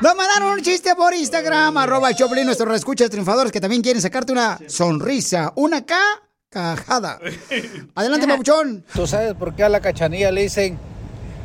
[0.00, 4.32] Nos mandaron un chiste por Instagram, arroba Choplin, nuestros reescuchas triunfadores que también quieren sacarte
[4.32, 5.84] una sonrisa, una
[6.50, 7.18] cajada.
[7.94, 8.84] Adelante, papuchón.
[8.92, 10.78] ¿Tú sabes por qué a la cachanilla le dicen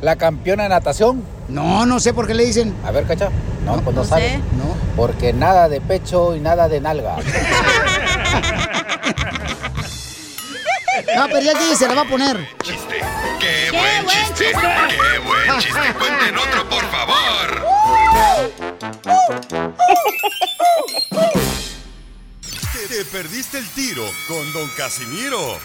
[0.02, 1.22] la campeona de natación?
[1.48, 2.74] No, no sé por qué le dicen.
[2.84, 3.30] A ver, cacha.
[3.64, 4.32] No, pues no, no sabes.
[4.32, 4.38] sé.
[4.38, 4.74] No.
[4.96, 7.16] Porque nada de pecho y nada de nalga.
[11.16, 12.48] No, pero ya aquí se la va a poner.
[13.38, 14.52] ¡Qué buen chiste!
[14.52, 15.94] ¡Qué buen chiste!
[15.98, 17.66] ¡Cuenten otro, por favor!
[22.72, 25.58] Te, te perdiste el tiro con Don Casimiro.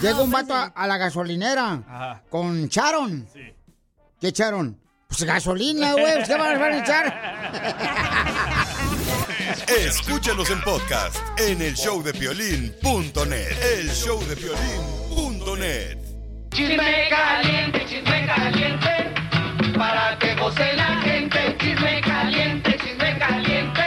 [0.00, 3.26] Llega un vato a, a la gasolinera con Charon.
[4.20, 4.78] ¿Qué echaron?
[5.08, 6.22] Pues gasolina, güey.
[6.24, 8.66] ¿Qué van van a echar?
[9.78, 13.78] Escúchanos en podcast en el showdepiolín.net.
[13.78, 15.96] El showdepiolín.net.
[16.50, 19.14] Chisme caliente, chisme caliente,
[19.78, 21.56] para que goce la gente.
[21.60, 23.80] Chisme caliente, chisme caliente,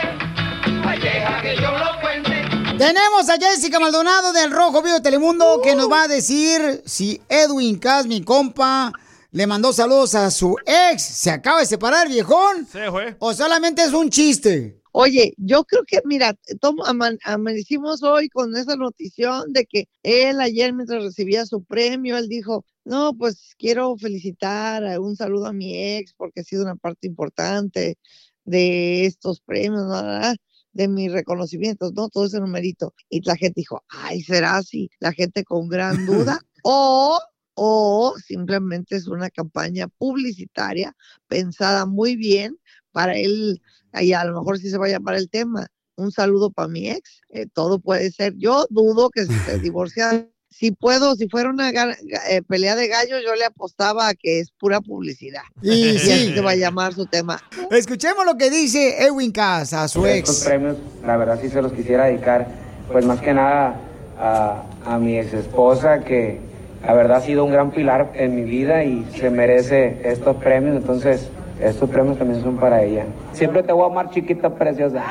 [0.86, 2.46] ay, deja que yo lo cuente.
[2.78, 7.78] Tenemos a Jessica Maldonado del Rojo Vivo Telemundo que nos va a decir si Edwin
[7.78, 8.90] Cas, mi compa,
[9.32, 11.02] le mandó saludos a su ex.
[11.02, 12.66] ¿Se acaba de separar, viejón?
[12.72, 13.16] Sí, güey.
[13.18, 14.80] ¿O solamente es un chiste?
[14.96, 20.40] Oye, yo creo que, mira, tomo- aman- amanecimos hoy con esa notición de que él
[20.40, 25.76] ayer mientras recibía su premio, él dijo, no, pues quiero felicitar, un saludo a mi
[25.96, 27.98] ex porque ha sido una parte importante
[28.44, 29.90] de estos premios, ¿no?
[30.02, 30.36] ¿verdad?
[30.72, 32.08] de mis reconocimientos, ¿no?
[32.08, 32.94] Todo ese numerito.
[33.08, 34.90] Y la gente dijo, ay, ¿será así?
[35.00, 36.40] La gente con gran duda.
[36.62, 37.20] o,
[37.54, 40.94] o simplemente es una campaña publicitaria
[41.28, 42.58] pensada muy bien
[42.92, 43.60] para él,
[44.02, 45.66] y a lo mejor sí se va a llamar el tema.
[45.96, 48.34] Un saludo para mi ex, eh, todo puede ser.
[48.36, 50.26] Yo dudo que se divorciara.
[50.50, 54.52] Si puedo, si fuera una eh, pelea de gallos, yo le apostaba a que es
[54.52, 55.42] pura publicidad.
[55.62, 56.12] Y y sí.
[56.12, 57.42] así se va a llamar su tema.
[57.72, 60.44] Escuchemos lo que dice Edwin Cas a su Estos ex.
[60.46, 62.46] premios, la verdad sí se los quisiera dedicar,
[62.92, 63.80] pues más que nada
[64.16, 66.38] a, a mi ex esposa, que
[66.86, 70.76] la verdad ha sido un gran pilar en mi vida y se merece estos premios,
[70.76, 73.06] entonces estos premios también son para ella.
[73.32, 75.04] Siempre te voy a amar, chiquita preciosa.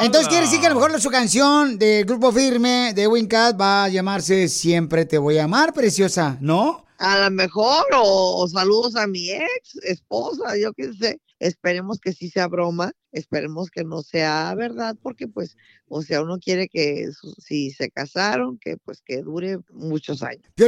[0.00, 3.54] Entonces quiere decir que a lo mejor su canción del grupo firme de Edwin Cas
[3.58, 6.83] va a llamarse Siempre te voy a amar, preciosa, ¿no?
[7.04, 11.20] A lo mejor, o, o saludos a mi ex esposa, yo qué sé.
[11.40, 15.56] Esperemos que sí sea broma, esperemos que no sea verdad, porque pues,
[15.88, 20.44] o sea, uno quiere que si se casaron, que pues que dure muchos años.
[20.56, 20.66] Yo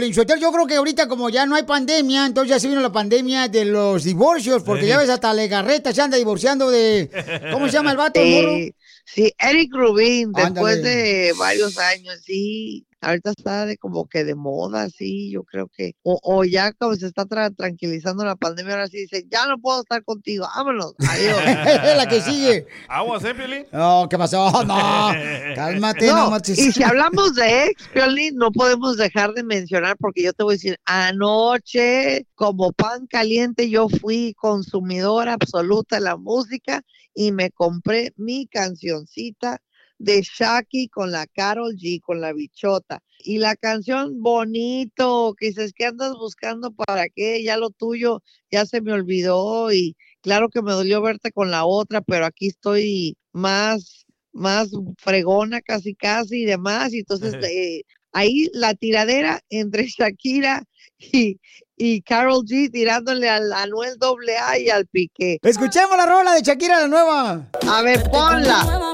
[0.52, 3.64] creo que ahorita como ya no hay pandemia, entonces ya se vino la pandemia de
[3.64, 4.88] los divorcios, porque Sí.
[4.88, 7.10] ya ves hasta Legarreta se anda divorciando de...
[7.52, 8.44] ¿Cómo se llama el vato, el?
[8.44, 8.74] Eh,
[9.06, 10.82] sí, Eric Rubin, después Ándale.
[10.82, 15.92] de varios años, sí, ahorita está de como que de moda, sí, yo creo que,
[16.02, 19.58] o, o ya como se está tra- tranquilizando la pandemia, ahora sí dice, ya no
[19.58, 21.36] puedo estar contigo, vámonos, adiós.
[21.96, 22.66] la que sigue.
[22.88, 23.66] ¿Aguas, eh, Piolín?
[23.72, 24.64] No, ¿qué pasó?
[24.64, 24.74] No,
[25.54, 30.22] cálmate, no, No, y si hablamos de ex, Piolín, no podemos dejar de mencionar, porque
[30.22, 36.16] yo te voy a decir, anoche, como pan caliente, yo fui consumidora absoluta de la
[36.16, 36.82] música
[37.14, 39.58] y me compré mi cancioncita
[39.98, 43.02] de Shaki con la Carol G, con la bichota.
[43.18, 47.42] Y la canción bonito, que dices, ¿qué andas buscando para qué?
[47.42, 51.64] Ya lo tuyo ya se me olvidó y claro que me dolió verte con la
[51.64, 56.92] otra, pero aquí estoy más más fregona casi casi y demás.
[56.92, 57.82] Y entonces eh,
[58.12, 60.64] ahí la tiradera entre Shakira
[60.98, 61.40] y,
[61.76, 65.38] y Carol G tirándole al Anuel AA y al Piqué.
[65.42, 67.50] Escuchemos la rola de Shakira, la nueva.
[67.66, 68.92] A ver, ponla.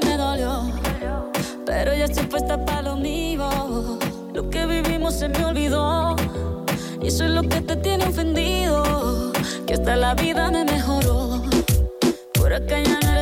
[1.65, 3.49] Pero ya estoy puesta para lo mío.
[4.33, 6.15] Lo que vivimos se me olvidó.
[7.01, 9.31] Y eso es lo que te tiene ofendido.
[9.65, 11.41] Que hasta la vida me mejoró.
[12.33, 13.12] Por acá ya no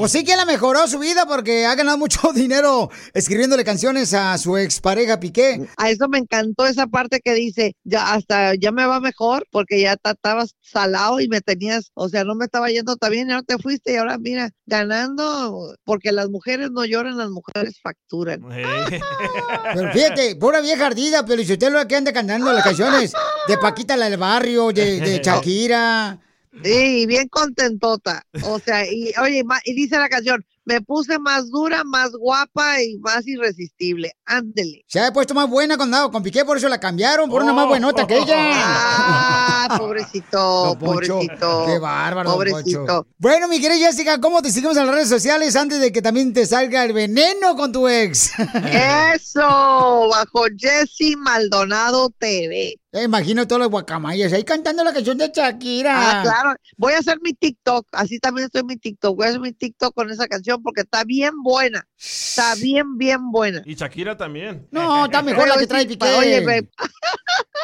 [0.00, 4.36] Pues sí que la mejoró su vida porque ha ganado mucho dinero escribiéndole canciones a
[4.38, 5.68] su expareja Piqué.
[5.76, 9.80] A eso me encantó esa parte que dice, ya hasta ya me va mejor porque
[9.80, 13.28] ya ta- estabas salado y me tenías, o sea, no me estaba yendo tan bien
[13.28, 17.78] y ahora te fuiste y ahora mira, ganando, porque las mujeres no lloran, las mujeres
[17.82, 18.40] facturan.
[19.74, 23.12] Pero fíjate, pura vieja ardida, pero si usted lo que anda cantando las canciones
[23.48, 26.18] de Paquita la del barrio, de, de Shakira.
[26.64, 28.24] Sí, bien contentota.
[28.44, 32.82] O sea, y oye, ma- y dice la canción, me puse más dura, más guapa
[32.82, 34.12] y más irresistible.
[34.24, 34.84] Ándele.
[34.88, 37.52] Se ha puesto más buena cuando andaba con Piqué, por eso la cambiaron por una
[37.52, 38.34] más buenota que ella.
[38.36, 41.64] Ah, pobrecito, Don Poncho, pobrecito.
[41.66, 42.86] Qué bárbaro, Pobrecito.
[42.86, 43.06] Poncho.
[43.18, 46.32] Bueno, mi querida Jessica, ¿cómo te seguimos en las redes sociales antes de que también
[46.32, 48.32] te salga el veneno con tu ex?
[49.14, 52.80] Eso, bajo Jessy Maldonado TV.
[52.92, 55.94] Ya imagino todos los guacamayas ahí cantando la canción de Shakira.
[55.94, 56.56] Ah, claro.
[56.76, 57.86] Voy a hacer mi TikTok.
[57.92, 59.16] Así también estoy en mi TikTok.
[59.16, 61.86] Voy a hacer mi TikTok con esa canción porque está bien buena.
[61.96, 63.62] Está bien, bien buena.
[63.64, 64.66] Y Shakira también.
[64.72, 66.04] No, está mejor la que trae Piqué.
[66.14, 66.68] Oye,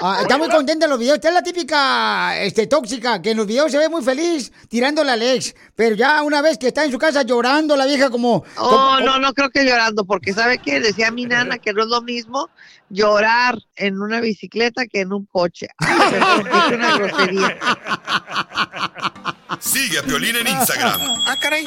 [0.00, 1.16] Ah, está muy contenta en los videos.
[1.16, 5.10] Esta es la típica este, tóxica, que en los videos se ve muy feliz tirándole
[5.12, 5.54] al ex.
[5.74, 8.44] Pero ya una vez que está en su casa llorando la vieja como...
[8.56, 10.80] Oh, como- no, no creo que llorando, porque ¿sabe qué?
[10.80, 12.50] Decía mi nana que no es lo mismo
[12.90, 15.68] llorar en una bicicleta que en un coche.
[15.78, 17.58] Ay, perdón, dije una grosería.
[19.60, 21.66] Sigue a Piolín en Instagram, Ah, caray.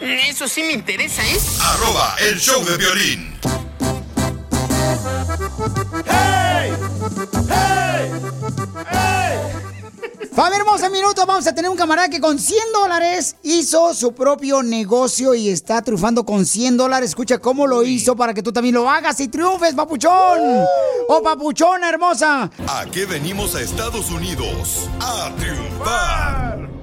[0.00, 1.38] Eso sí me interesa, ¿eh?
[1.62, 3.34] arroba el show de violín.
[10.38, 14.14] Familia hermosa, en minutos vamos a tener un camarada que con 100 dólares hizo su
[14.14, 17.10] propio negocio y está triunfando con 100 dólares.
[17.10, 20.38] Escucha cómo lo hizo para que tú también lo hagas y triunfes, papuchón.
[21.08, 22.50] ¡Oh, papuchona hermosa!
[22.68, 24.88] ¿A qué venimos a Estados Unidos?
[25.00, 26.77] A triunfar.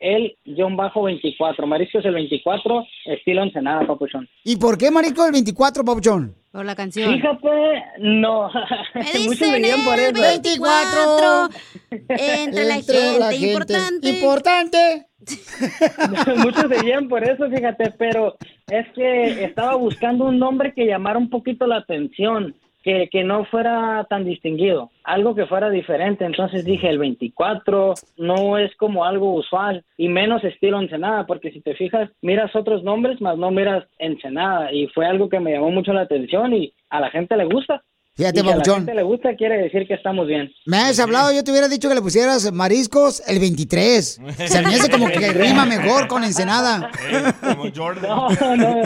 [0.00, 1.66] Mariscos-el-24.
[1.66, 4.28] Mariscos el 24, estilo Ensenada, papuchón.
[4.44, 6.34] ¿Y por qué Marico el 24, Papuchón?
[6.50, 7.12] Por la canción.
[7.12, 7.48] Fíjate,
[7.98, 8.50] no.
[8.94, 10.22] Muchos dicen dirían por el eso.
[10.22, 11.48] 24.
[12.08, 14.08] Entre la gente importante.
[14.08, 15.06] Importante.
[16.36, 18.36] Muchos seguían por eso, fíjate, pero
[18.68, 23.44] es que estaba buscando un nombre que llamara un poquito la atención, que, que no
[23.44, 26.24] fuera tan distinguido, algo que fuera diferente.
[26.24, 31.60] Entonces dije, el 24 no es como algo usual y menos estilo Ensenada, porque si
[31.60, 35.70] te fijas, miras otros nombres, más no miras Ensenada y fue algo que me llamó
[35.70, 37.82] mucho la atención y a la gente le gusta.
[38.18, 40.50] Fíjate, y si a la gente le gusta, quiere decir que estamos bien.
[40.66, 44.20] Me has hablado, yo te hubiera dicho que le pusieras mariscos el 23.
[44.34, 46.90] Se me hace como que rima mejor con Ensenada.
[48.02, 48.82] No, no.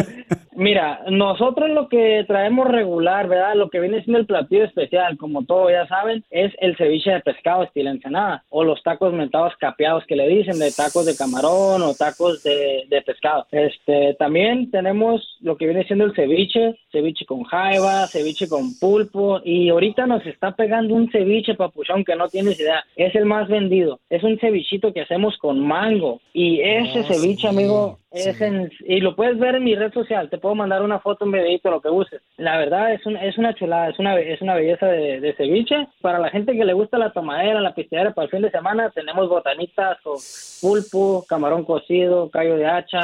[0.55, 3.55] Mira, nosotros lo que traemos regular, ¿verdad?
[3.55, 7.21] Lo que viene siendo el platillo especial, como todos ya saben, es el ceviche de
[7.21, 11.83] pescado estilo ensenada o los tacos mentados capeados que le dicen de tacos de camarón
[11.83, 13.47] o tacos de, de pescado.
[13.51, 19.41] Este, también tenemos lo que viene siendo el ceviche, ceviche con jaiba, ceviche con pulpo
[19.43, 23.49] y ahorita nos está pegando un ceviche papuchón que no tienes idea, es el más
[23.49, 24.01] vendido.
[24.11, 29.15] Es un cevichito que hacemos con mango y ese ceviche, amigo, es en- y lo
[29.17, 30.29] puedes ver en mi red social.
[30.31, 32.21] Te puedo mandar una foto, un videito, lo que uses.
[32.37, 35.89] La verdad es, un, es una chulada, es una, es una belleza de, de ceviche.
[36.01, 38.91] Para la gente que le gusta la tomadera, la pisteadera para el fin de semana,
[38.91, 40.17] tenemos botanitas o
[40.61, 43.01] pulpo, camarón cocido, callo de hacha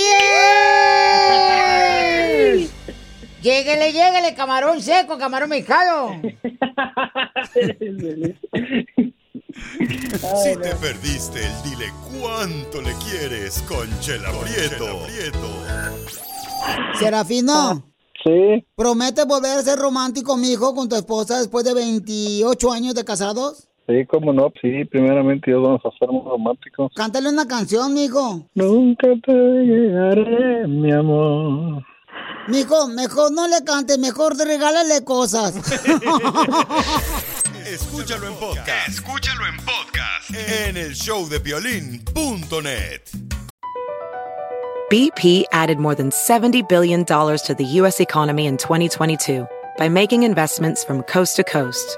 [3.42, 6.22] Lléguele, lléguele, camarón seco, camarón mexicano.
[10.44, 15.00] Si te perdiste el dile cuánto le quieres con Chela Prieto.
[17.00, 17.84] Serafino.
[18.24, 18.66] Sí.
[18.76, 23.67] ¿Prometes volver a ser romántico, mijo, con tu esposa después de 28 años de casados?
[23.88, 26.92] Sí, cómo no, sí, primeramente Dios vamos a ser muy románticos.
[26.94, 28.46] Cántale una canción, mijo.
[28.54, 31.86] Nunca te llegaré, mi amor.
[32.50, 35.56] Mijo, mejor no le cantes, mejor regálale cosas.
[37.66, 38.90] Escúchalo en podcast.
[38.90, 40.32] Escúchalo en podcast.
[40.68, 43.02] En el show de violín.net.
[44.90, 48.02] BP added more than $70 billion to the U.S.
[48.02, 49.46] economy in 2022
[49.78, 51.98] by making investments from coast to coast.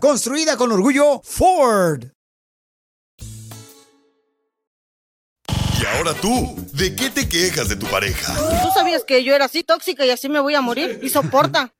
[0.00, 2.04] construida con orgullo Ford.
[5.48, 8.34] Y ahora tú, ¿de qué te quejas de tu pareja?
[8.62, 10.98] ¿Tú sabías que yo era así tóxica y así me voy a morir?
[11.02, 11.72] Y soporta.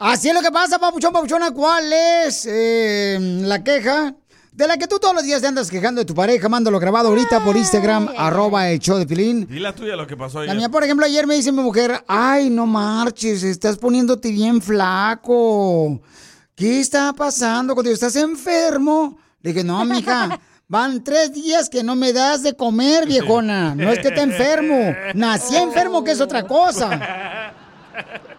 [0.00, 1.50] Así es lo que pasa, papuchón, papuchona.
[1.50, 4.14] ¿Cuál es la queja
[4.58, 6.48] de la que tú todos los días te andas quejando de tu pareja?
[6.48, 9.46] Mándalo grabado ahorita por Instagram, arroba el show de Pilín.
[9.50, 10.56] La tuya lo que pasó La ayer.
[10.56, 16.00] mía, por ejemplo, ayer me dice mi mujer, ay, no marches, estás poniéndote bien flaco.
[16.56, 19.16] ¿Qué está pasando cuando estás enfermo?
[19.42, 23.76] Le dije, no, mija, van tres días que no me das de comer, viejona.
[23.76, 24.92] No es que esté enfermo.
[25.14, 27.47] Nací enfermo, que es otra cosa.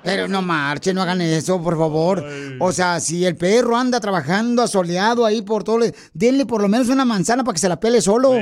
[0.03, 2.23] Pero no marchen, no hagan eso, por favor.
[2.59, 6.67] O sea, si el perro anda trabajando asoleado ahí por todo, le- denle por lo
[6.67, 8.33] menos una manzana para que se la pele solo.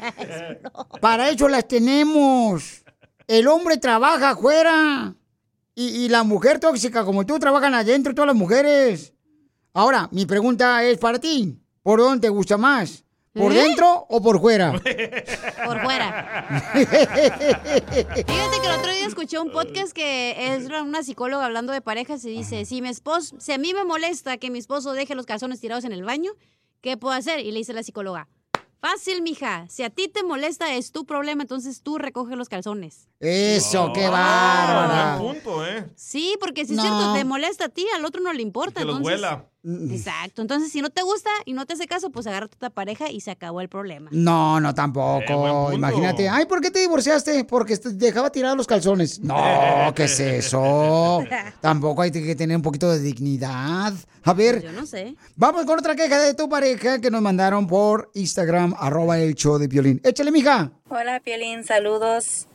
[1.00, 2.84] para eso las tenemos.
[3.26, 5.14] El hombre trabaja afuera
[5.74, 9.12] y, y la mujer tóxica como tú trabajan adentro, todas las mujeres.
[9.74, 11.60] Ahora, mi pregunta es para ti.
[11.82, 13.04] ¿Por dónde te gusta más?
[13.36, 13.62] ¿Por ¿Eh?
[13.62, 14.72] dentro o por fuera?
[14.72, 16.72] Por fuera.
[16.74, 22.24] Fíjate que el otro día escuché un podcast que es una psicóloga hablando de parejas
[22.24, 25.26] y dice, si mi esposo, si a mí me molesta que mi esposo deje los
[25.26, 26.32] calzones tirados en el baño,
[26.80, 27.40] ¿qué puedo hacer?
[27.40, 28.28] Y le dice la psicóloga,
[28.80, 33.08] fácil, mija, si a ti te molesta es tu problema, entonces tú recoge los calzones.
[33.18, 35.16] Eso, qué Ah, bárbara.
[35.18, 35.86] buen punto, ¿eh?
[35.94, 36.82] Sí, porque si es No.
[36.82, 38.80] cierto, te molesta a ti, al otro no le importa.
[38.80, 39.46] Que entonces- huela.
[39.90, 40.42] Exacto.
[40.42, 43.10] Entonces, si no te gusta y no te hace caso, pues agarra a tu pareja
[43.10, 44.10] y se acabó el problema.
[44.12, 45.24] No, no, Eh, tampoco.
[45.26, 45.72] punto.
[45.72, 46.28] Imagínate.
[46.28, 47.42] Ay, ¿por qué te divorciaste?
[47.44, 49.18] Porque te dejaba tirados los calzones.
[49.18, 49.34] No,
[49.96, 51.24] ¿qué es eso?
[51.60, 53.92] Tampoco hay que tener un poquito de dignidad.
[54.22, 55.16] A ver, Yo no sé.
[55.34, 59.58] vamos con otra queja de tu pareja que nos mandaron por Instagram, arroba el show
[59.58, 60.00] de violín.
[60.04, 60.70] Échale, mija.
[60.88, 62.46] Hola, Piolín, saludos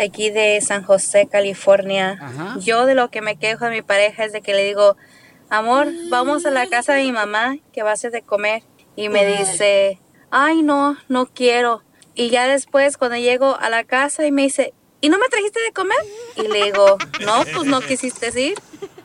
[0.00, 2.56] de aquí de San José, California.
[2.58, 4.96] Yo de lo que me quejo de mi pareja es de que le digo,
[5.50, 8.62] amor, vamos a la casa de mi mamá que va a hacer de comer.
[8.96, 11.82] Y me dice, ay, no, no quiero.
[12.14, 14.72] Y ya después cuando llego a la casa y me dice,
[15.02, 15.98] ¿y no me trajiste de comer?
[16.36, 18.54] Y le digo, no, pues no quisiste ir.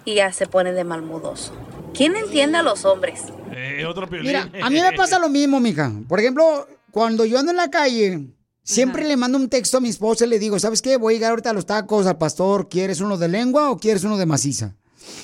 [0.06, 1.54] Y ya se pone de malmudoso.
[1.94, 3.24] ¿Quién entiende a los hombres?
[3.52, 4.08] Eh, otro.
[4.08, 5.92] Mira, a mí me pasa lo mismo, mija.
[6.08, 8.30] Por ejemplo, cuando yo ando en la calle,
[8.66, 10.98] siempre le mando un texto a mi esposa y le digo, ¿sabes qué?
[10.98, 12.68] Voy a llegar ahorita a los tacos al pastor.
[12.68, 14.76] ¿Quieres uno de lengua o quieres uno de maciza?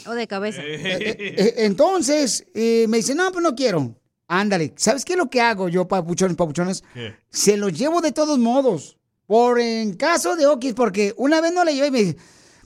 [0.06, 0.62] O de cabeza.
[0.64, 3.96] Eh, entonces, eh, me dice, no, pues no quiero.
[4.28, 6.84] Ándale, ¿sabes qué es lo que hago yo, papuchones, papuchones?
[6.94, 7.16] ¿Qué?
[7.30, 8.98] Se los llevo de todos modos.
[9.26, 12.18] Por en caso de Okis, porque una vez no le llevé y me dice,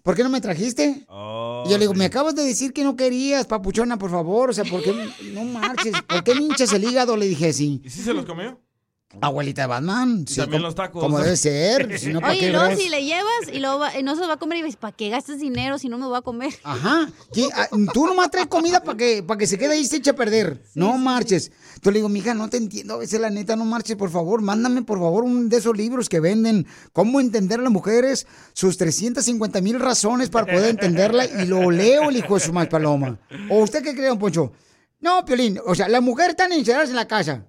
[0.03, 1.05] ¿por qué no me trajiste?
[1.09, 4.49] Oh, y yo le digo, me acabas de decir que no querías, papuchona, por favor.
[4.49, 4.93] O sea, ¿por qué
[5.32, 5.93] no marches?
[6.07, 7.15] ¿Por qué me hinchas el hígado?
[7.17, 7.82] Le dije, sí.
[7.84, 8.59] ¿Y si se los comió?
[9.22, 10.26] Abuelita de Batman.
[10.28, 11.01] sí, también como- los tacos.
[11.03, 11.97] Como debe ser.
[11.99, 12.80] Si no, ¿para Oye, qué y luego verás?
[12.80, 14.76] si le llevas y, luego va- y no se lo va a comer y dices,
[14.78, 16.53] ¿para qué gastas dinero si no me lo va a comer?
[16.63, 17.09] Ajá.
[17.34, 17.47] ¿Qué?
[17.53, 20.09] Ah, Tú nomás traes comida para que, para que se quede ahí y se eche
[20.11, 20.61] a perder.
[20.74, 21.51] no marches.
[21.82, 22.95] Yo le digo, mija, no te entiendo.
[22.95, 24.41] A veces la neta, no marches, por favor.
[24.41, 26.66] Mándame, por favor, un de esos libros que venden.
[26.93, 31.26] Cómo entender a las mujeres, sus 350 mil razones para poder entenderla.
[31.26, 33.20] Y lo leo, el hijo de su mal paloma.
[33.49, 34.51] ¿O usted qué cree, don Poncho?
[35.01, 35.59] No, Piolín.
[35.66, 37.45] O sea, las mujeres están encerradas en la casa.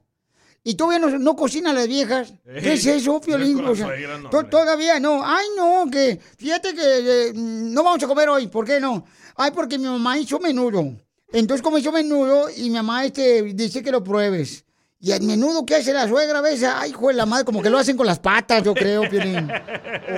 [0.69, 2.35] Y todavía no, no cocinan las viejas.
[2.45, 3.65] ¿Qué es eso, Piolín?
[3.65, 3.87] O sea,
[4.21, 5.23] no, to- todavía no.
[5.25, 8.49] Ay, no, que fíjate que eh, no vamos a comer hoy.
[8.49, 9.05] ¿Por qué no?
[9.37, 10.85] Ay, porque mi mamá hizo menudo.
[11.33, 14.65] Entonces, como hizo menudo y mi mamá este, dice que lo pruebes.
[14.99, 17.63] Y el menudo que hace la suegra a veces, ay, hijo de la madre, como
[17.63, 19.49] que lo hacen con las patas, yo creo, Piolín.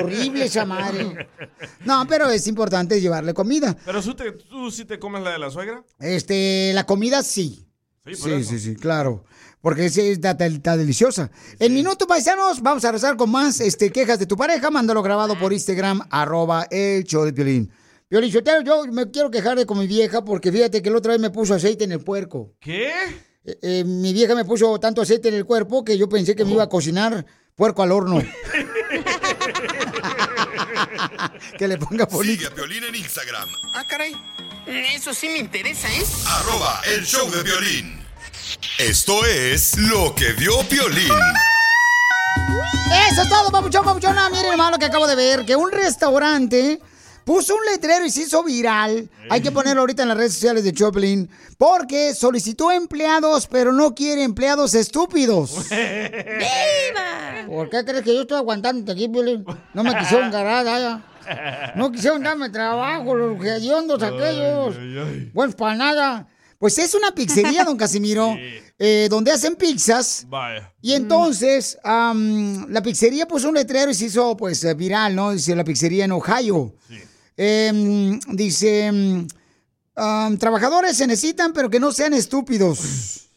[0.01, 1.28] Horrible esa madre.
[1.84, 3.76] No, pero es importante llevarle comida.
[3.84, 5.84] Pero tú, te- tú sí te comes la de la suegra.
[6.01, 7.66] Este, la comida sí.
[8.07, 8.51] Sí, por Sí, eso.
[8.51, 9.24] sí, sí, claro.
[9.61, 11.30] Porque sí, está, está- está deliciosa.
[11.59, 14.70] En minuto, paisanos, vamos a rezar con más este, quejas de tu pareja.
[14.70, 17.70] Mándalo grabado por Instagram, arroba el show de Piolín.
[18.09, 21.12] Piolín, Sotelo, yo me quiero quejar de con mi vieja porque fíjate que la otra
[21.12, 22.54] vez me puso aceite en el puerco.
[22.61, 22.92] ¿Qué?
[23.44, 26.44] Eh, eh, mi vieja me puso tanto aceite en el cuerpo que yo pensé que
[26.44, 28.22] me iba a cocinar puerco al horno.
[31.59, 32.32] que le ponga bonito.
[32.34, 34.12] Sigue a Piolín en Instagram, Ah, caray.
[34.94, 36.02] Eso sí me interesa, ¿eh?
[36.26, 37.97] arroba el show de violín.
[38.78, 41.12] Esto es lo que vio Piolín.
[43.11, 44.30] Eso es todo, papuchón, papuchona.
[44.30, 46.80] Miren nomás lo que acabo de ver, que un restaurante
[47.24, 49.11] puso un letrero y se hizo viral.
[49.28, 51.28] Hay que ponerlo ahorita en las redes sociales de Choplin,
[51.59, 55.68] porque solicitó empleados, pero no quiere empleados estúpidos.
[55.70, 57.46] ¡Viva!
[57.46, 59.44] ¿Por qué crees que yo estoy aguantando aquí, Piolín?
[59.74, 61.72] No me quisieron ganar, ya.
[61.76, 64.76] No quisieron darme trabajo, los hediondos aquellos.
[65.34, 66.26] Pues para nada.
[66.59, 68.36] Pues es una pizzería, don Casimiro,
[68.78, 70.26] eh, donde hacen pizzas.
[70.28, 70.72] Vaya.
[70.82, 75.32] Y entonces, am, la pizzería puso un letrero y se hizo, pues, eh, viral, ¿no?
[75.32, 76.74] Dice la pizzería en Ohio.
[77.36, 79.26] Dice, em,
[79.94, 83.27] am, trabajadores se necesitan, pero que no sean estúpidos.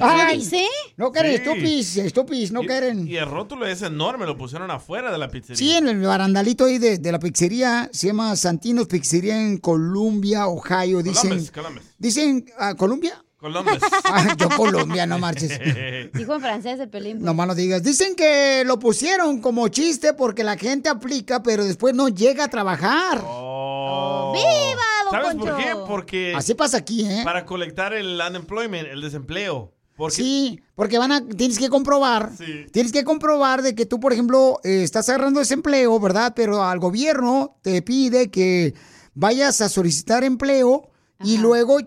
[0.00, 0.48] Ay,
[0.96, 1.36] No quieren Sí.
[1.42, 3.06] estúpidos, estúpidos, no quieren.
[3.06, 5.56] Y el rótulo es enorme, lo pusieron afuera de la pizzería.
[5.56, 10.46] Sí, en el barandalito ahí de, de la pizzería, se llama Santinos Pizzería en Columbia,
[10.48, 11.02] Ohio.
[11.02, 11.82] Dicen, Columbus, Columbus.
[11.98, 13.22] dicen, ah, ¿Columbia?
[13.38, 13.78] Columbus.
[14.04, 15.60] Ah, yo Colombia, no marches.
[16.14, 17.20] Dijo en francés el pelín.
[17.20, 17.82] No más no digas.
[17.82, 22.48] Dicen que lo pusieron como chiste porque la gente aplica, pero después no llega a
[22.48, 23.18] trabajar.
[23.18, 24.65] ¡Viva,
[25.10, 25.46] don ¿Sabes Poncho!
[25.46, 25.76] por qué?
[25.86, 26.34] Porque...
[26.36, 27.22] Así pasa aquí, ¿eh?
[27.24, 29.72] Para colectar el unemployment, el desempleo.
[29.96, 32.30] Porque Sí, porque van a, tienes que comprobar,
[32.70, 36.34] tienes que comprobar de que tú, por ejemplo, eh, estás agarrando desempleo, ¿verdad?
[36.36, 38.74] Pero al gobierno te pide que
[39.14, 40.90] vayas a solicitar empleo
[41.24, 41.78] y luego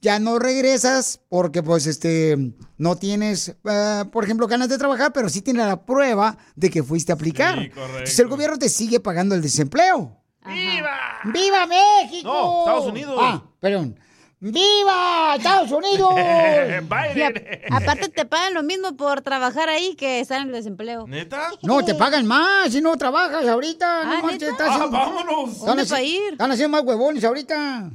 [0.00, 5.28] ya no regresas porque, pues, este, no tienes, eh, por ejemplo, ganas de trabajar, pero
[5.28, 7.58] sí tienes la prueba de que fuiste a aplicar.
[7.58, 7.98] Sí, correcto.
[7.98, 10.19] Entonces el gobierno te sigue pagando el desempleo.
[10.46, 10.98] ¡Viva!
[11.24, 12.28] ¡Viva México!
[12.28, 13.16] No, Estados Unidos.
[13.20, 13.96] Ah, perdón.
[14.42, 16.14] ¡Viva Estados Unidos!
[16.16, 21.06] A- aparte te pagan lo mismo por trabajar ahí que estar en el desempleo.
[21.06, 21.50] ¿Neta?
[21.62, 24.00] No, te pagan más si no trabajas ahorita.
[24.02, 25.50] Ah, no estás Ah, haciendo- vámonos.
[25.52, 26.32] Están ¿Dónde a ir?
[26.32, 27.90] Están haciendo más huevones ahorita.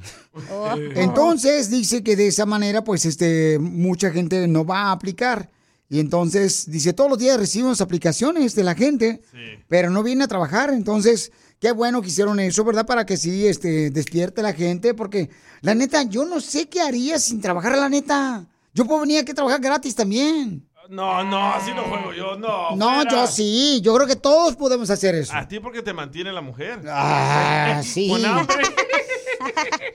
[0.51, 0.69] Oh.
[0.95, 5.49] Entonces dice que de esa manera, pues, este, mucha gente no va a aplicar.
[5.89, 9.21] Y entonces dice, todos los días recibimos aplicaciones de la gente,
[9.67, 10.69] pero no viene a trabajar.
[10.71, 11.31] Entonces,
[11.65, 12.85] qué bueno que hicieron eso, ¿verdad?
[12.85, 17.17] Para que sí, este, despierte la gente, porque la neta, yo no sé qué haría
[17.17, 18.45] sin trabajar, la neta.
[18.75, 20.63] Yo puedo venir aquí a trabajar gratis también.
[20.89, 22.75] No, no, así no juego yo, no.
[22.75, 23.09] No, fuera.
[23.09, 25.33] yo sí, yo creo que todos podemos hacer eso.
[25.33, 26.83] A ti porque te mantiene la mujer.
[26.87, 28.09] Ah, sí.
[28.09, 28.57] Con hambre.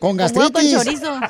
[0.01, 0.53] Con gastritis.
[0.75, 1.21] con chorizo.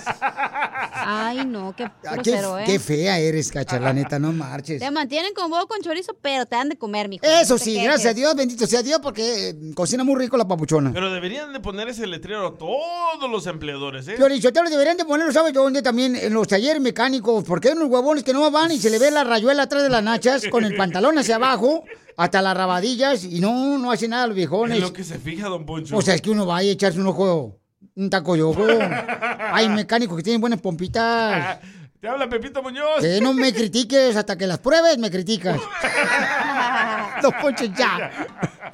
[0.93, 2.64] Ay, no, qué Ah, qué, grosero, ¿eh?
[2.66, 4.81] qué fea eres, cacha, la neta, no marches.
[4.81, 7.25] Te mantienen con huevo con chorizo, pero te dan de comer, mijo.
[7.25, 7.85] Eso te sí, quejes.
[7.89, 10.93] gracias a Dios, bendito sea Dios, porque eh, cocina muy rico la papuchona.
[10.93, 14.14] Pero deberían de poner ese letrero a todos los empleadores, ¿eh?
[14.16, 15.83] Piolichotelo deberían de ponerlo, ¿sabes dónde?
[15.83, 18.99] También en los talleres mecánicos, porque hay unos huevones que no van y se le
[18.99, 21.85] ve la rayuela atrás de las nachas con el pantalón hacia abajo,
[22.16, 24.77] hasta las rabadillas, y no, no hace nada los viejones.
[24.79, 25.97] En lo que se fija, don Poncho.
[25.97, 27.60] O sea, es que uno va a echarse un ojo,
[27.95, 28.66] un taco ojo.
[29.53, 31.59] Hay mecánicos que tienen buenas pompitas.
[32.01, 33.01] Te habla Pepito Muñoz.
[33.01, 35.61] Que no me critiques, hasta que las pruebes me criticas.
[37.22, 38.11] Don Poncho, ya.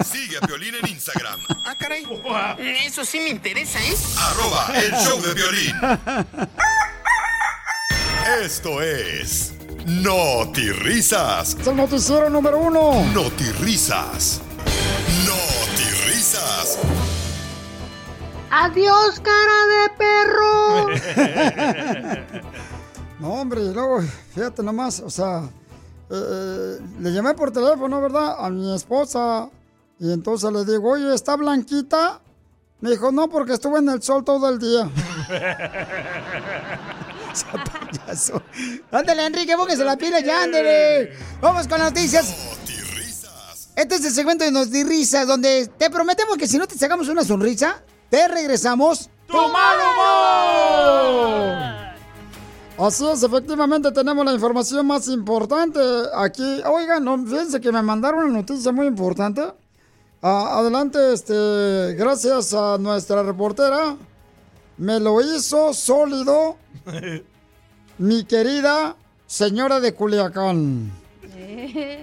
[0.04, 2.07] Sigue a Piolín en Instagram, Ah, caray.
[2.86, 3.94] Eso sí me interesa, ¿eh?
[4.16, 5.74] arroba el show de violín.
[8.42, 9.54] Esto es
[10.72, 11.57] Risas.
[11.61, 13.04] Es el noticiero número uno.
[13.61, 14.40] Risas.
[18.51, 20.86] Adiós, cara de perro.
[23.18, 24.03] No, hombre, y luego,
[24.34, 25.49] fíjate nomás, o sea,
[26.11, 28.36] eh, eh, le llamé por teléfono, ¿verdad?
[28.38, 29.49] A mi esposa.
[29.99, 32.20] Y entonces le digo, oye, ¿está blanquita?
[32.80, 34.90] Me dijo, no, porque estuve en el sol todo el día.
[38.07, 38.42] Payaso.
[38.92, 41.12] Ándale, Enrique, póngase la pila ya, ándale.
[41.40, 42.34] Vamos con las noticias.
[43.74, 47.24] Este es el segmento de Notirrisas, donde te prometemos que si no te sacamos una
[47.24, 51.66] sonrisa, te regresamos tu mal humor.
[52.78, 55.80] Así es, efectivamente tenemos la información más importante
[56.14, 56.61] aquí.
[56.66, 59.42] Oigan, no, fíjense que me mandaron una noticia muy importante.
[60.22, 63.96] Ah, adelante, este, gracias a nuestra reportera.
[64.76, 66.57] Me lo hizo sólido
[67.98, 68.94] mi querida
[69.26, 70.92] señora de Culiacán.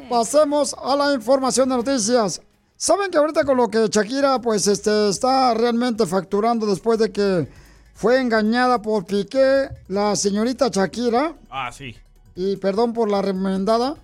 [0.10, 2.41] Pasemos a la información de noticias.
[2.84, 7.48] ¿Saben que ahorita con lo que Shakira pues este está realmente facturando después de que
[7.94, 11.34] fue engañada por Piqué, la señorita Shakira?
[11.50, 11.96] Ah, sí.
[12.36, 13.96] Y perdón por la remendada.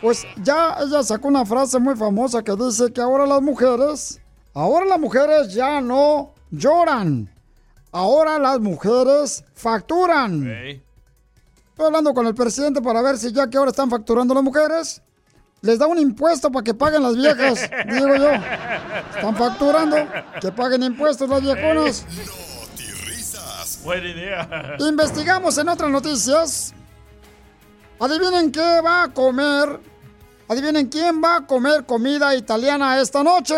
[0.00, 4.20] Pues ya ella sacó una frase muy famosa que dice que ahora las mujeres,
[4.52, 7.30] ahora las mujeres ya no lloran.
[7.90, 10.46] Ahora las mujeres facturan.
[10.46, 15.02] Estoy hablando con el presidente para ver si ya que ahora están facturando las mujeres,
[15.64, 18.30] les da un impuesto para que paguen las viejas, digo yo.
[19.16, 19.96] Están facturando,
[20.40, 22.04] que paguen impuestos las viejonas.
[23.82, 24.76] Buena idea.
[24.78, 26.74] Investigamos en otras noticias.
[27.98, 29.80] Adivinen qué va a comer.
[30.48, 33.54] Adivinen quién va a comer comida italiana esta noche.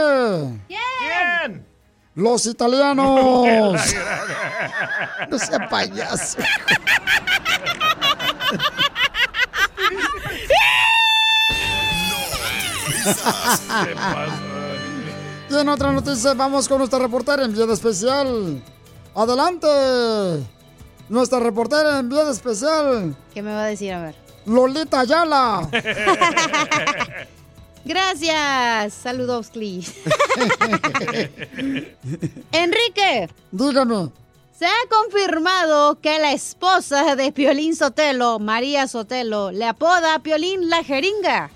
[0.68, 1.66] ¿Quién?
[2.14, 3.80] Los italianos.
[5.28, 6.38] No sea payaso.
[15.48, 18.62] Y en otra noticia vamos con nuestra reportera en enviada especial.
[19.14, 19.68] Adelante.
[21.08, 23.16] Nuestra reportera en enviada especial.
[23.32, 23.92] ¿Qué me va a decir?
[23.92, 24.14] A ver.
[24.44, 25.68] Lolita Ayala.
[27.84, 28.94] Gracias.
[28.94, 29.52] Saludos.
[32.52, 33.28] Enrique.
[33.52, 34.10] Dígame.
[34.58, 40.70] Se ha confirmado que la esposa de Piolín Sotelo, María Sotelo, le apoda a Piolín
[40.70, 41.50] la jeringa.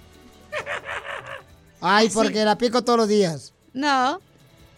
[1.80, 3.52] Ay, porque la pico todos los días.
[3.72, 4.20] No.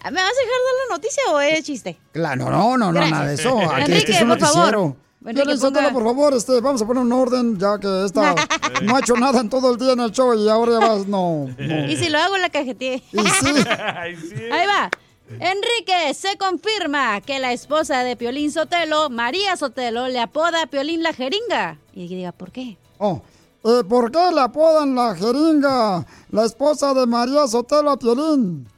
[0.05, 1.97] ¿Me vas a dejar dar la noticia o es chiste?
[2.13, 3.11] Claro, no, no, no, Gracias.
[3.13, 3.59] nada de eso.
[3.59, 4.57] Aquí Enrique, este es un por favor.
[4.57, 4.97] noticiero.
[5.25, 8.35] Enrique, ponga- por favor, este, vamos a poner un orden, ya que esta
[8.83, 11.07] no ha hecho nada en todo el día en el show y ahora ya vas,
[11.07, 11.47] no.
[11.57, 11.87] no.
[11.89, 13.01] Y si lo hago, la cajeteé.
[13.13, 14.91] Ahí va.
[15.39, 21.03] Enrique, se confirma que la esposa de Piolín Sotelo, María Sotelo, le apoda a Piolín
[21.03, 21.79] la jeringa.
[21.95, 22.77] Y diga, ¿por qué?
[22.99, 23.23] Oh,
[23.65, 28.69] eh, ¿por qué le apodan la jeringa la esposa de María Sotelo a Piolín?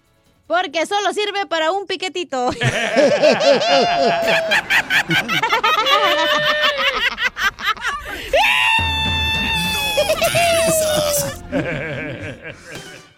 [0.47, 2.51] Porque solo sirve para un piquetito.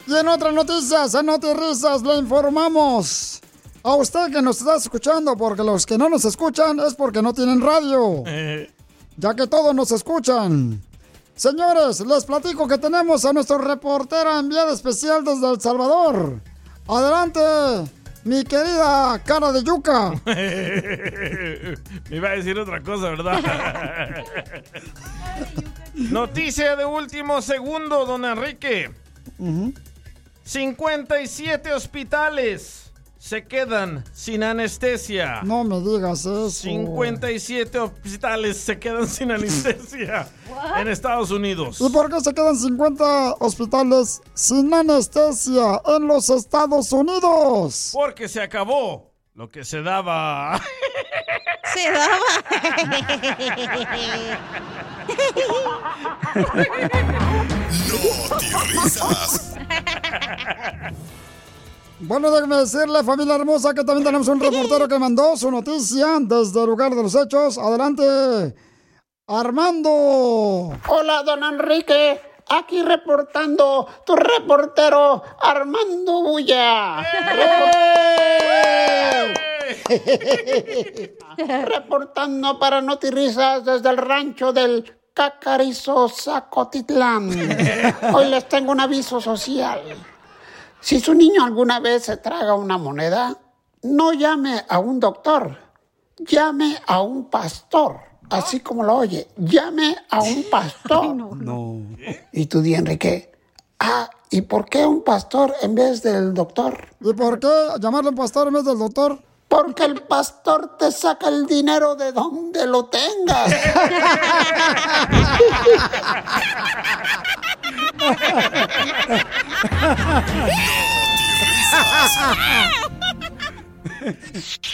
[0.07, 3.41] Y en otras noticias, en Notirrisas, le informamos
[3.83, 7.35] a usted que nos está escuchando, porque los que no nos escuchan es porque no
[7.35, 8.23] tienen radio,
[9.17, 10.81] ya que todos nos escuchan.
[11.37, 16.41] Señores, les platico que tenemos a nuestro reportera enviada especial desde El Salvador.
[16.89, 17.41] Adelante,
[18.25, 20.13] mi querida cara de yuca.
[20.25, 23.39] Me iba a decir otra cosa, ¿verdad?
[25.95, 28.91] Noticia de último segundo, don Enrique.
[30.43, 32.86] 57 hospitales
[33.27, 35.41] se quedan sin anestesia.
[35.43, 36.49] No me digas eso.
[36.49, 40.29] 57 hospitales se quedan sin anestesia
[40.79, 41.81] en Estados Unidos.
[41.81, 47.91] ¿Y por qué se quedan 50 hospitales sin anestesia en los Estados Unidos?
[47.93, 50.63] Porque se acabó lo que se daba.
[51.75, 52.17] Se daba.
[57.91, 59.57] Notirrisas.
[61.99, 66.61] Bueno, déjeme decirle, familia hermosa, que también tenemos un reportero que mandó su noticia desde
[66.61, 67.57] el lugar de los hechos.
[67.57, 68.55] Adelante,
[69.27, 70.77] Armando.
[70.89, 72.21] Hola, don Enrique.
[72.49, 77.03] Aquí reportando tu reportero Armando Bulla.
[81.65, 87.31] Reportando para Notirisas desde el rancho del Cacarizo Zacotitlán.
[88.15, 89.81] Hoy les tengo un aviso social.
[90.87, 93.37] Si su niño alguna vez se traga una moneda,
[93.83, 95.59] no llame a un doctor,
[96.17, 97.99] llame a un pastor.
[98.31, 101.17] Así como lo oye, llame a un pastor.
[101.17, 101.81] No.
[102.31, 103.33] Y tú di, Enrique,
[103.81, 106.87] ah, ¿y por qué un pastor en vez del doctor?
[107.01, 107.49] ¿Y por qué
[107.81, 109.21] llamarle un pastor en vez del doctor?
[109.49, 113.53] Porque el pastor te saca el dinero de donde lo tengas.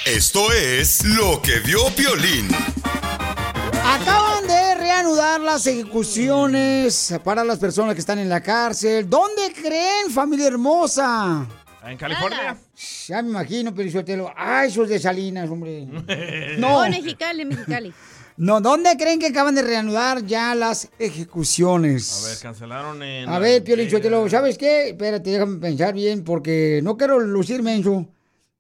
[0.05, 2.49] Esto es lo que vio Piolín.
[3.85, 9.09] Acaban de reanudar las ejecuciones para las personas que están en la cárcel.
[9.09, 11.47] ¿Dónde creen, familia hermosa?
[11.85, 12.57] ¿En California?
[13.09, 14.33] Ya me imagino, pero yo te lo...
[14.37, 15.87] Ay, esos de Salinas, hombre.
[16.59, 16.89] No, No.
[16.89, 17.93] Mexicali, Mexicali.
[18.43, 22.25] No, ¿dónde creen que acaban de reanudar ya las ejecuciones?
[22.25, 23.29] A ver, cancelaron en.
[23.29, 24.89] A ver, Pio Lichotelo, ¿sabes qué?
[24.89, 28.05] Espérate, déjame pensar bien porque no quiero lucir menso.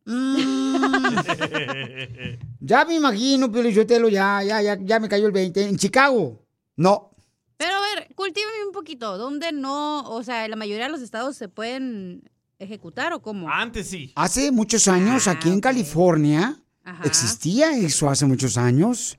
[0.05, 0.77] Mm,
[2.61, 5.65] Ya me imagino, Piolichotelo, ya, ya, ya, ya me cayó el 20.
[5.71, 6.41] En Chicago,
[6.77, 7.11] no.
[7.57, 9.19] Pero a ver, cultívame un poquito.
[9.19, 12.31] ¿Dónde no, o sea, la mayoría de los estados se pueden
[12.61, 13.49] ejecutar o cómo?
[13.51, 14.13] Antes sí.
[14.15, 16.57] Hace muchos años, aquí en California,
[17.03, 19.19] existía eso hace muchos años,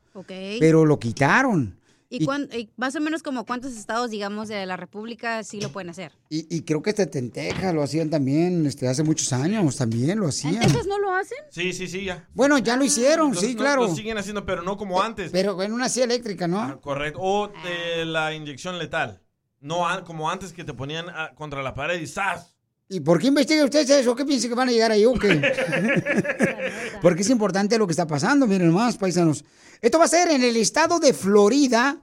[0.59, 1.77] Pero lo quitaron.
[2.09, 5.69] ¿Y, cuán- y más o menos como cuántos estados, digamos, de la República sí lo
[5.71, 6.11] pueden hacer?
[6.29, 10.19] Y, y creo que este en Texas lo hacían también, este, hace muchos años también
[10.19, 10.59] lo hacían.
[10.59, 11.39] ¿Texas no lo hacen?
[11.49, 12.27] Sí, sí, sí, ya.
[12.35, 13.87] Bueno, ya lo hicieron, Lo- sí, claro.
[13.87, 15.31] Lo siguen haciendo, pero no como antes.
[15.31, 16.79] Pero en una silla eléctrica, ¿no?
[16.81, 17.17] Correcto.
[17.19, 19.23] O de la inyección letal.
[19.59, 22.53] No como antes que te ponían ah, contra la pared y ¡zas!
[22.89, 24.15] ¿Y por qué investiga usted eso?
[24.15, 25.41] ¿Qué piensa que van a llegar ahí o qué?
[27.01, 29.43] Porque es importante lo que está pasando, miren más, paisanos.
[29.83, 32.01] Esto va a ser en el estado de Florida.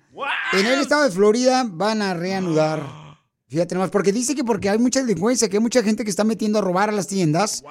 [0.53, 2.87] En el estado de Florida van a reanudar.
[3.49, 6.23] Fíjate nomás, porque dice que porque hay mucha delincuencia, que hay mucha gente que está
[6.23, 7.65] metiendo a robar a las tiendas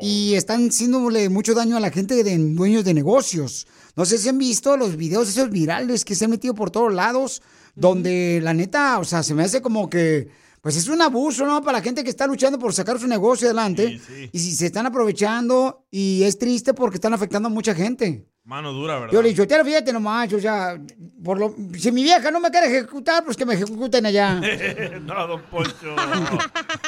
[0.00, 3.66] y están haciéndole mucho daño a la gente de dueños de negocios.
[3.96, 6.94] No sé si han visto los videos esos virales que se han metido por todos
[6.94, 7.42] lados,
[7.74, 10.28] donde la neta, o sea, se me hace como que,
[10.60, 11.60] pues es un abuso, ¿no?
[11.60, 14.00] Para la gente que está luchando por sacar su negocio adelante.
[14.30, 18.28] Y si se están aprovechando y es triste porque están afectando a mucha gente.
[18.46, 19.12] Mano dura, ¿verdad?
[19.12, 20.80] Yo le "Tero, fíjate nomás, o sea,
[21.24, 24.40] por lo, si mi vieja no me quiere ejecutar, pues que me ejecuten allá.
[25.02, 25.96] no, don Poncho.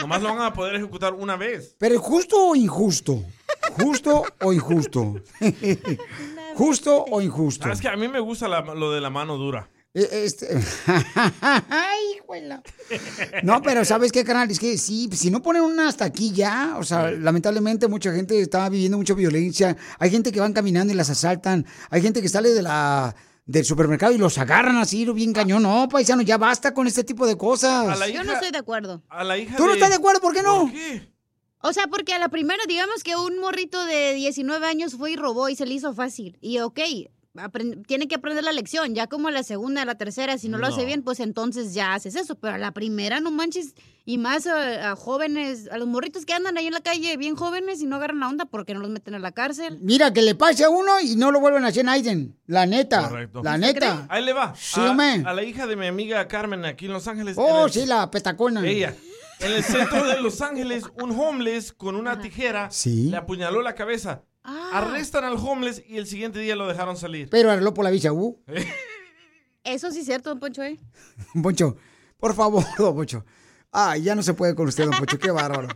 [0.01, 1.75] Nomás lo van a poder ejecutar una vez.
[1.79, 3.25] Pero ¿es justo o injusto?
[3.73, 5.17] ¿Justo o injusto?
[6.55, 7.65] ¿Justo o injusto?
[7.65, 9.69] ¿Sabes que A mí me gusta la- lo de la mano dura.
[9.95, 10.49] Eh, Este...
[11.41, 12.63] Ay, juela.
[13.43, 14.51] No, pero ¿sabes qué, canal?
[14.51, 18.41] Es que sí, si no ponen una hasta aquí ya, o sea, lamentablemente mucha gente
[18.41, 19.77] está viviendo mucha violencia.
[19.99, 21.67] Hay gente que van caminando y las asaltan.
[21.91, 23.15] Hay gente que sale de la
[23.49, 25.63] del supermercado y los agarran así, bien cañón.
[25.63, 27.99] No, paisano, ya basta con este tipo de cosas.
[28.13, 29.03] Yo no estoy de acuerdo.
[29.09, 30.21] A la hija ¿Tú no estás de acuerdo?
[30.21, 30.71] ¿Por qué no?
[31.61, 35.17] O sea, porque a la primera, digamos que un morrito de 19 años fue y
[35.17, 36.37] robó y se le hizo fácil.
[36.41, 36.79] Y ok,
[37.87, 38.95] tiene que aprender la lección.
[38.95, 41.75] Ya como a la segunda, a la tercera, si no, lo hace bien, pues entonces
[41.75, 42.35] ya haces eso.
[42.37, 43.75] Pero a la primera, no manches.
[44.05, 47.37] Y más a, a jóvenes, a los morritos que andan ahí en la calle bien
[47.37, 49.79] jóvenes y no agarran la onda porque no los meten a la cárcel.
[49.83, 52.37] Mira, que le pase a uno y no lo vuelven a hacer Naiden.
[52.47, 53.09] La neta.
[53.09, 53.43] Correcto.
[53.43, 54.07] La neta.
[54.09, 54.55] Ahí le va.
[54.57, 57.37] Sí, a, a la hija de mi amiga Carmen aquí en Los Ángeles.
[57.39, 58.67] Oh, el- sí, la petacona.
[58.67, 58.95] Ella.
[59.41, 63.09] En el centro de Los Ángeles, un homeless con una tijera Sí.
[63.11, 64.23] le apuñaló la cabeza.
[64.43, 67.29] Arrestan al homeless y el siguiente día lo dejaron salir.
[67.31, 68.43] Pero arregló por la visa U.
[69.65, 70.79] Eso sí es cierto, don Poncho, ¿eh?
[71.35, 71.77] Don Poncho,
[72.19, 73.25] por favor, don Poncho.
[73.71, 75.69] Ay, ya no se puede con usted, don Poncho, qué bárbaro.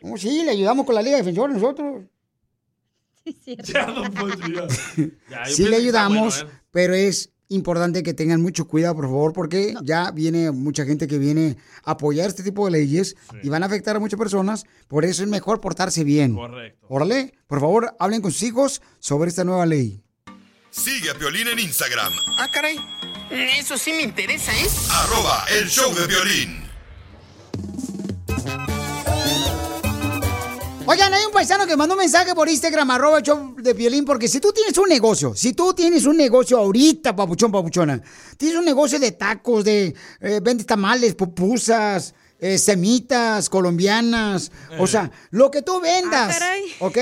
[0.00, 2.02] No, sí, le ayudamos con la Liga Defensora nosotros.
[3.44, 4.66] Ya, don Poncho, ya.
[5.30, 6.60] Ya, yo Sí le ayudamos, bueno, ¿eh?
[6.72, 11.18] pero es importante que tengan mucho cuidado, por favor, porque ya viene mucha gente que
[11.18, 14.64] viene a apoyar este tipo de leyes y van a afectar a muchas personas.
[14.88, 16.34] Por eso es mejor portarse bien.
[16.34, 16.86] Correcto.
[16.88, 20.02] Órale, por favor, hablen con sus hijos sobre esta nueva ley.
[20.70, 22.76] Sigue a Piolín en Instagram, Ah, caray.
[23.30, 24.66] Eso sí me interesa, ¿eh?
[24.90, 26.61] arroba el show de violín.
[30.92, 34.28] Oigan, hay un paisano que mandó un mensaje por Instagram, arroba show de violín, porque
[34.28, 37.98] si tú tienes un negocio, si tú tienes un negocio ahorita, papuchón, papuchona,
[38.36, 45.10] tienes un negocio de tacos, de eh, vendes tamales, pupusas, eh, semitas colombianas, o sea,
[45.30, 46.38] lo que tú vendas,
[46.80, 46.98] ¿ok?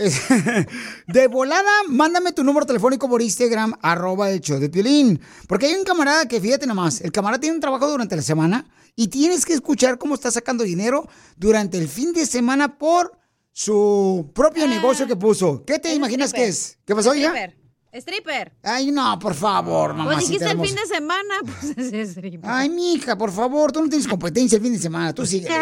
[1.06, 5.20] De volada, mándame tu número telefónico por Instagram, arroba el show de Piolín.
[5.46, 8.66] Porque hay un camarada que, fíjate nomás, el camarada tiene un trabajo durante la semana
[8.96, 13.18] y tienes que escuchar cómo está sacando dinero durante el fin de semana por
[13.52, 15.64] su propio negocio que puso.
[15.64, 16.78] ¿Qué te imaginas que es?
[16.84, 17.28] ¿Qué pasó, hija?
[17.28, 17.60] Stripper.
[17.92, 18.52] Stripper.
[18.62, 20.12] Ay, no, por favor, mamá.
[20.12, 22.48] Pues dijiste el fin de semana, pues es stripper.
[22.48, 25.48] Ay, mija, por favor, tú no tienes competencia el fin de semana, tú sigue.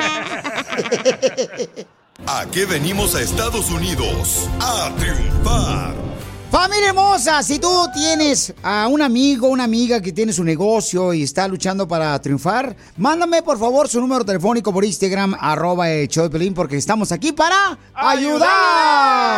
[2.26, 4.48] ¿A qué venimos a Estados Unidos?
[4.60, 5.94] A triunfar.
[6.50, 11.22] Familia hermosa, si tú tienes a un amigo, una amiga que tiene su negocio y
[11.22, 16.24] está luchando para triunfar, mándame por favor su número telefónico por Instagram, arroba el show
[16.24, 19.34] de Pelín, porque estamos aquí para ayudar.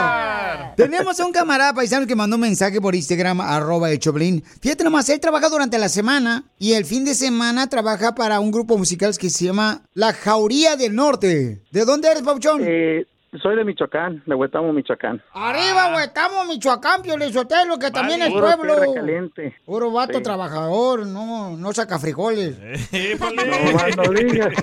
[0.77, 4.19] Tenemos a un camarada paisano que mandó un mensaje por Instagram, arroba el show de
[4.21, 4.45] Pelín.
[4.61, 8.53] Fíjate nomás, él trabaja durante la semana y el fin de semana trabaja para un
[8.53, 11.61] grupo musical que se llama La Jauría del Norte.
[11.73, 12.61] ¿De dónde eres, Pauchón?
[12.65, 13.05] Eh,
[13.41, 15.22] soy de Michoacán, de Huetamo, Michoacán.
[15.33, 18.74] Arriba, güey, estamos Michoacán, Piolizotelo, que también es Puro pueblo.
[18.76, 19.57] tierra caliente.
[19.64, 20.22] Puro vato Sí.
[20.24, 22.59] trabajador, no, no saca frijoles.
[23.20, 24.55] No más no digas.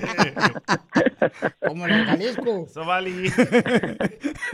[1.65, 2.65] Como en el Jalisco.
[2.67, 3.31] Sovali.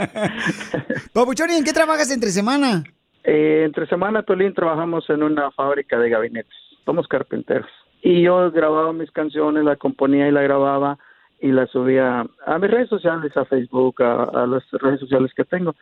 [1.13, 2.83] Papuchón, ¿y en qué trabajas entre semana?
[3.23, 6.53] Eh, entre semana, Tolín, trabajamos en una fábrica de gabinetes.
[6.85, 7.69] Somos carpinteros.
[8.01, 10.97] Y yo grababa mis canciones, la componía y la grababa
[11.43, 15.43] y la subía a mis redes sociales, a Facebook, a, a las redes sociales que
[15.45, 15.75] tengo.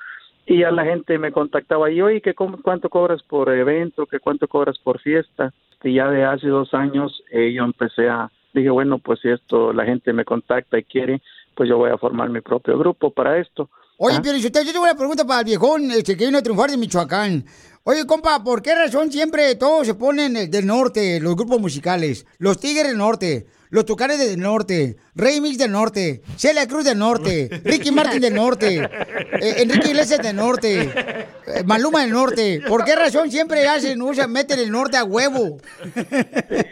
[0.46, 4.06] y ya la gente me contactaba y oye, ¿qué, cómo- ¿cuánto cobras por evento?
[4.08, 5.54] ¿Qué cuánto cobras por fiesta?
[5.84, 9.72] Y ya de hace dos años eh, yo empecé a, dije, bueno, pues si esto
[9.72, 11.22] la gente me contacta y quiere,
[11.56, 13.70] pues yo voy a formar mi propio grupo para esto.
[13.98, 16.78] Oye, pero yo tengo una pregunta para el viejón este, que vino a triunfar de
[16.78, 17.46] Michoacán.
[17.84, 22.26] Oye, compa, ¿por qué razón siempre todos se ponen eh, del norte, los grupos musicales?
[22.40, 27.50] Los Tigres del Norte, los Tucanes del Norte, Remix del Norte, Celia Cruz del Norte,
[27.64, 32.62] Ricky Martin del Norte, eh, Enrique Iglesias del Norte, eh, Maluma del Norte.
[32.68, 35.58] ¿Por qué razón siempre hacen, usan, meten el norte a huevo?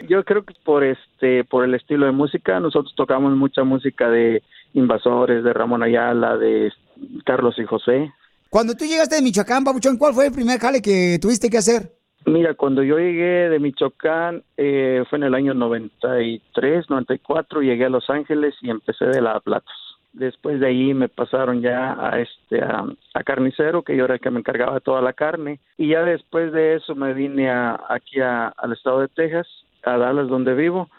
[0.08, 4.42] Yo creo que por este, por el estilo de música, nosotros tocamos mucha música de
[4.74, 6.70] Invasores, de Ramón Ayala, de
[7.24, 8.12] Carlos y José.
[8.50, 11.99] Cuando tú llegaste de Michoacán, Papuchón, ¿cuál fue el primer jale que tuviste que hacer?
[12.26, 17.90] Mira, cuando yo llegué de Michoacán, eh, fue en el año 93, 94, llegué a
[17.90, 19.72] Los Ángeles y empecé de la Platos.
[20.12, 24.20] Después de ahí me pasaron ya a este a, a carnicero, que yo era el
[24.20, 27.80] que me encargaba de toda la carne, y ya después de eso me vine a,
[27.88, 29.46] aquí a- al estado de Texas,
[29.84, 30.90] a Dallas donde vivo,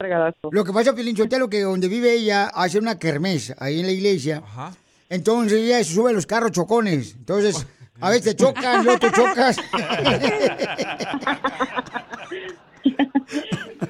[0.51, 3.91] Lo que pasa, Piolín Chotelo, que donde vive ella hace una kermés ahí en la
[3.91, 4.43] iglesia.
[5.09, 7.15] Entonces ella se sube a los carros chocones.
[7.17, 7.65] Entonces,
[7.99, 9.57] a veces te chocan, luego tú chocas.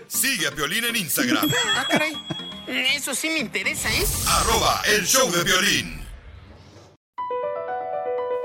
[0.08, 2.14] Sigue a Piolín en Instagram, Ah, caray.
[2.96, 4.06] Eso sí me interesa, ¿eh?
[4.28, 5.99] arroba el show de violín.